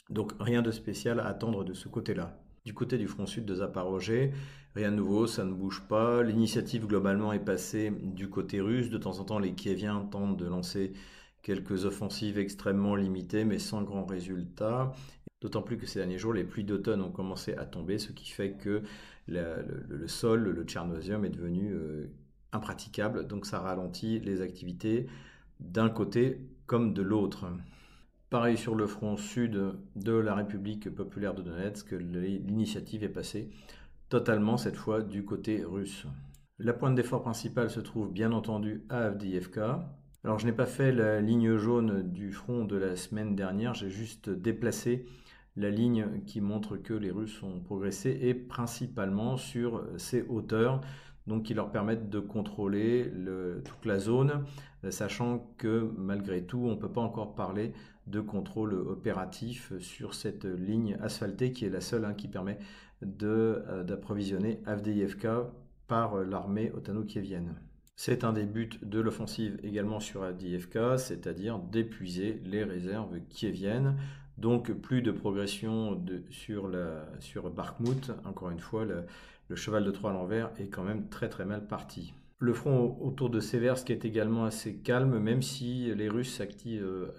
Donc 0.09 0.33
rien 0.39 0.61
de 0.61 0.71
spécial 0.71 1.19
à 1.19 1.27
attendre 1.27 1.63
de 1.63 1.73
ce 1.73 1.87
côté-là. 1.87 2.40
Du 2.65 2.73
côté 2.73 2.97
du 2.97 3.07
front 3.07 3.25
sud 3.25 3.45
de 3.45 3.55
Zaporozhye, 3.55 4.31
rien 4.75 4.91
de 4.91 4.97
nouveau, 4.97 5.25
ça 5.25 5.43
ne 5.43 5.51
bouge 5.51 5.81
pas. 5.87 6.21
L'initiative 6.21 6.85
globalement 6.85 7.33
est 7.33 7.39
passée 7.39 7.91
du 7.91 8.29
côté 8.29 8.61
russe. 8.61 8.89
De 8.89 8.99
temps 8.99 9.19
en 9.19 9.23
temps, 9.23 9.39
les 9.39 9.53
Kieviens 9.53 10.07
tentent 10.11 10.37
de 10.37 10.45
lancer 10.45 10.93
quelques 11.41 11.85
offensives 11.85 12.37
extrêmement 12.37 12.95
limitées, 12.95 13.45
mais 13.45 13.57
sans 13.57 13.81
grand 13.81 14.05
résultat. 14.05 14.93
D'autant 15.41 15.63
plus 15.63 15.77
que 15.77 15.87
ces 15.87 15.99
derniers 15.99 16.19
jours, 16.19 16.33
les 16.33 16.43
pluies 16.43 16.63
d'automne 16.63 17.01
ont 17.01 17.11
commencé 17.11 17.55
à 17.55 17.65
tomber, 17.65 17.97
ce 17.97 18.11
qui 18.11 18.29
fait 18.29 18.53
que 18.53 18.83
le, 19.27 20.07
sol, 20.07 20.43
le 20.43 20.63
Tchernosium, 20.63 21.25
est 21.25 21.29
devenu 21.29 21.73
euh, 21.73 22.11
impraticable. 22.51 23.25
Donc 23.25 23.47
ça 23.47 23.59
ralentit 23.59 24.19
les 24.19 24.41
activités 24.41 25.07
d'un 25.59 25.89
côté 25.89 26.41
comme 26.67 26.93
de 26.93 27.01
l'autre. 27.01 27.47
Pareil 28.31 28.57
sur 28.57 28.75
le 28.75 28.87
front 28.87 29.17
sud 29.17 29.61
de 29.97 30.13
la 30.13 30.33
République 30.33 30.89
populaire 30.89 31.33
de 31.33 31.41
Donetsk, 31.41 31.91
l'initiative 31.91 33.03
est 33.03 33.09
passée 33.09 33.49
totalement 34.07 34.55
cette 34.55 34.77
fois 34.77 35.01
du 35.01 35.25
côté 35.25 35.65
russe. 35.65 36.07
La 36.57 36.71
pointe 36.71 36.95
d'effort 36.95 37.23
principale 37.23 37.69
se 37.69 37.81
trouve 37.81 38.09
bien 38.09 38.31
entendu 38.31 38.85
à 38.87 38.99
Avdiivka. 39.07 39.83
Alors 40.23 40.39
je 40.39 40.45
n'ai 40.45 40.53
pas 40.53 40.65
fait 40.65 40.93
la 40.93 41.19
ligne 41.19 41.57
jaune 41.57 42.09
du 42.09 42.31
front 42.31 42.63
de 42.63 42.77
la 42.77 42.95
semaine 42.95 43.35
dernière, 43.35 43.73
j'ai 43.73 43.89
juste 43.89 44.29
déplacé 44.29 45.05
la 45.57 45.69
ligne 45.69 46.23
qui 46.25 46.39
montre 46.39 46.77
que 46.77 46.93
les 46.93 47.11
Russes 47.11 47.43
ont 47.43 47.59
progressé 47.59 48.17
et 48.21 48.33
principalement 48.33 49.35
sur 49.35 49.83
ces 49.97 50.21
hauteurs 50.29 50.79
donc 51.27 51.43
qui 51.43 51.53
leur 51.53 51.71
permettent 51.71 52.09
de 52.09 52.19
contrôler 52.19 53.11
toute 53.63 53.85
la 53.85 53.99
zone, 53.99 54.43
sachant 54.89 55.53
que 55.57 55.91
malgré 55.97 56.43
tout, 56.43 56.59
on 56.59 56.71
ne 56.71 56.75
peut 56.75 56.91
pas 56.91 57.01
encore 57.01 57.35
parler 57.35 57.73
de 58.11 58.21
contrôle 58.21 58.73
opératif 58.73 59.73
sur 59.79 60.13
cette 60.13 60.45
ligne 60.45 60.97
asphaltée 61.01 61.51
qui 61.51 61.65
est 61.65 61.69
la 61.69 61.81
seule 61.81 62.05
hein, 62.05 62.13
qui 62.13 62.27
permet 62.27 62.59
euh, 63.23 63.83
d'approvisionner 63.83 64.59
Avdiivka 64.65 65.51
par 65.87 66.17
l'armée 66.17 66.71
otano-kievienne. 66.71 67.55
C'est 67.95 68.23
un 68.23 68.33
des 68.33 68.45
buts 68.45 68.69
de 68.81 68.99
l'offensive 68.99 69.59
également 69.63 69.99
sur 69.99 70.23
Avdiivka, 70.23 70.97
c'est-à-dire 70.97 71.59
d'épuiser 71.59 72.41
les 72.45 72.63
réserves 72.63 73.19
kieviennes. 73.29 73.95
Donc 74.37 74.71
plus 74.71 75.01
de 75.01 75.11
progression 75.11 76.03
sur, 76.29 76.67
la. 76.67 77.05
Encore 78.25 78.49
une 78.49 78.59
fois, 78.59 78.85
le 78.85 79.55
cheval 79.55 79.83
de 79.83 79.91
Troie 79.91 80.11
à 80.11 80.13
l'envers 80.13 80.51
est 80.57 80.67
quand 80.67 80.83
même 80.83 81.09
très 81.09 81.29
très 81.29 81.45
mal 81.45 81.67
parti. 81.67 82.13
Le 82.41 82.53
front 82.53 82.97
autour 82.99 83.29
de 83.29 83.39
Seversk 83.39 83.91
est 83.91 84.03
également 84.03 84.45
assez 84.45 84.77
calme, 84.77 85.19
même 85.19 85.43
si 85.43 85.93
les 85.93 86.09
Russes 86.09 86.33
s'activent 86.35 86.83
euh, 86.83 87.13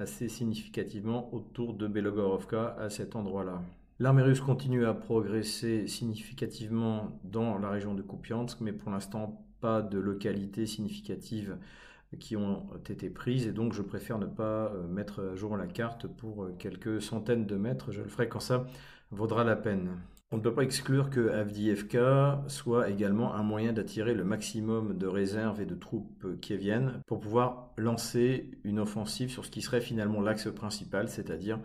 assez 0.00 0.28
significativement 0.28 1.32
autour 1.34 1.74
de 1.74 1.86
Belogorovka 1.86 2.76
à 2.78 2.90
cet 2.90 3.16
endroit-là. 3.16 3.62
L'armée 4.00 4.22
russe 4.22 4.40
continue 4.40 4.86
à 4.86 4.94
progresser 4.94 5.88
significativement 5.88 7.18
dans 7.24 7.58
la 7.58 7.68
région 7.68 7.94
de 7.94 8.02
Kupiansk, 8.02 8.60
mais 8.60 8.72
pour 8.72 8.90
l'instant 8.90 9.44
pas 9.60 9.82
de 9.82 9.98
localités 9.98 10.66
significatives 10.66 11.56
qui 12.18 12.36
ont 12.36 12.66
été 12.88 13.10
prises 13.10 13.46
et 13.46 13.52
donc 13.52 13.74
je 13.74 13.82
préfère 13.82 14.18
ne 14.18 14.26
pas 14.26 14.72
euh, 14.72 14.86
mettre 14.86 15.20
à 15.32 15.34
jour 15.34 15.56
la 15.56 15.66
carte 15.66 16.06
pour 16.06 16.44
euh, 16.44 16.54
quelques 16.58 17.02
centaines 17.02 17.44
de 17.44 17.56
mètres. 17.56 17.92
Je 17.92 18.00
le 18.00 18.08
ferai 18.08 18.28
quand 18.28 18.40
ça 18.40 18.66
vaudra 19.10 19.44
la 19.44 19.56
peine. 19.56 19.90
On 20.30 20.36
ne 20.36 20.42
peut 20.42 20.52
pas 20.52 20.62
exclure 20.62 21.08
que 21.08 21.30
Avdiivka 21.30 22.44
soit 22.48 22.90
également 22.90 23.34
un 23.34 23.42
moyen 23.42 23.72
d'attirer 23.72 24.12
le 24.12 24.24
maximum 24.24 24.98
de 24.98 25.06
réserves 25.06 25.62
et 25.62 25.66
de 25.66 25.74
troupes 25.74 26.38
qui 26.42 26.54
viennent 26.58 27.00
pour 27.06 27.20
pouvoir 27.20 27.70
lancer 27.78 28.50
une 28.62 28.78
offensive 28.78 29.30
sur 29.30 29.46
ce 29.46 29.50
qui 29.50 29.62
serait 29.62 29.80
finalement 29.80 30.20
l'axe 30.20 30.52
principal, 30.52 31.08
c'est-à-dire 31.08 31.58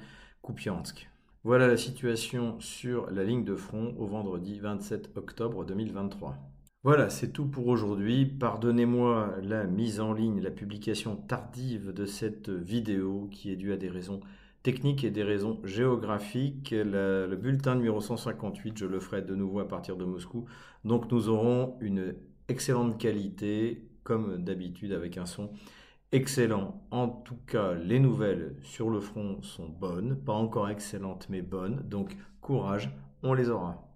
Kupiansk. 0.43 1.10
Voilà 1.43 1.67
la 1.67 1.76
situation 1.76 2.58
sur 2.62 3.12
la 3.12 3.26
ligne 3.26 3.43
de 3.43 3.56
front 3.56 3.95
au 3.97 4.06
vendredi 4.06 4.60
27 4.60 5.12
octobre 5.17 5.65
2023. 5.65 6.38
Voilà, 6.86 7.10
c'est 7.10 7.34
tout 7.34 7.47
pour 7.47 7.67
aujourd'hui. 7.67 8.26
Pardonnez-moi 8.26 9.36
la 9.41 9.65
mise 9.65 9.99
en 9.99 10.13
ligne, 10.13 10.41
la 10.41 10.52
publication 10.52 11.17
tardive 11.17 11.91
de 11.91 12.06
cette 12.06 12.49
vidéo 12.49 13.28
qui 13.30 13.52
est 13.52 13.58
due 13.58 13.73
à 13.73 13.78
des 13.78 13.89
raisons 13.89 14.21
techniques 14.63 15.04
et 15.04 15.12
des 15.12 15.23
raisons 15.23 15.60
géographiques. 15.65 16.72
le 16.72 17.36
bulletin 17.36 17.76
numéro 17.76 18.01
158, 18.01 18.78
je 18.78 18.86
le 18.86 18.99
ferai 18.99 19.22
de 19.22 19.36
nouveau 19.36 19.59
à 19.59 19.68
partir 19.68 19.97
de 19.97 20.05
Moscou. 20.05 20.45
Donc 20.86 21.11
nous 21.11 21.30
aurons 21.30 21.76
une 21.82 22.16
excellente 22.47 22.97
qualité, 22.97 23.88
comme 24.03 24.43
d'habitude, 24.43 24.93
avec 24.93 25.18
un 25.18 25.26
son 25.26 25.51
excellent. 26.11 26.82
En 26.91 27.07
tout 27.07 27.38
cas, 27.47 27.74
les 27.74 27.99
nouvelles 27.99 28.55
sur 28.61 28.89
le 28.89 28.99
front 28.99 29.41
sont 29.41 29.68
bonnes, 29.68 30.16
pas 30.16 30.34
encore 30.34 30.70
excellentes, 30.70 31.28
mais 31.30 31.41
bonnes. 31.41 31.82
Donc 31.89 32.16
courage, 32.41 32.89
on 33.22 33.34
les 33.34 33.49
aura. 33.49 33.93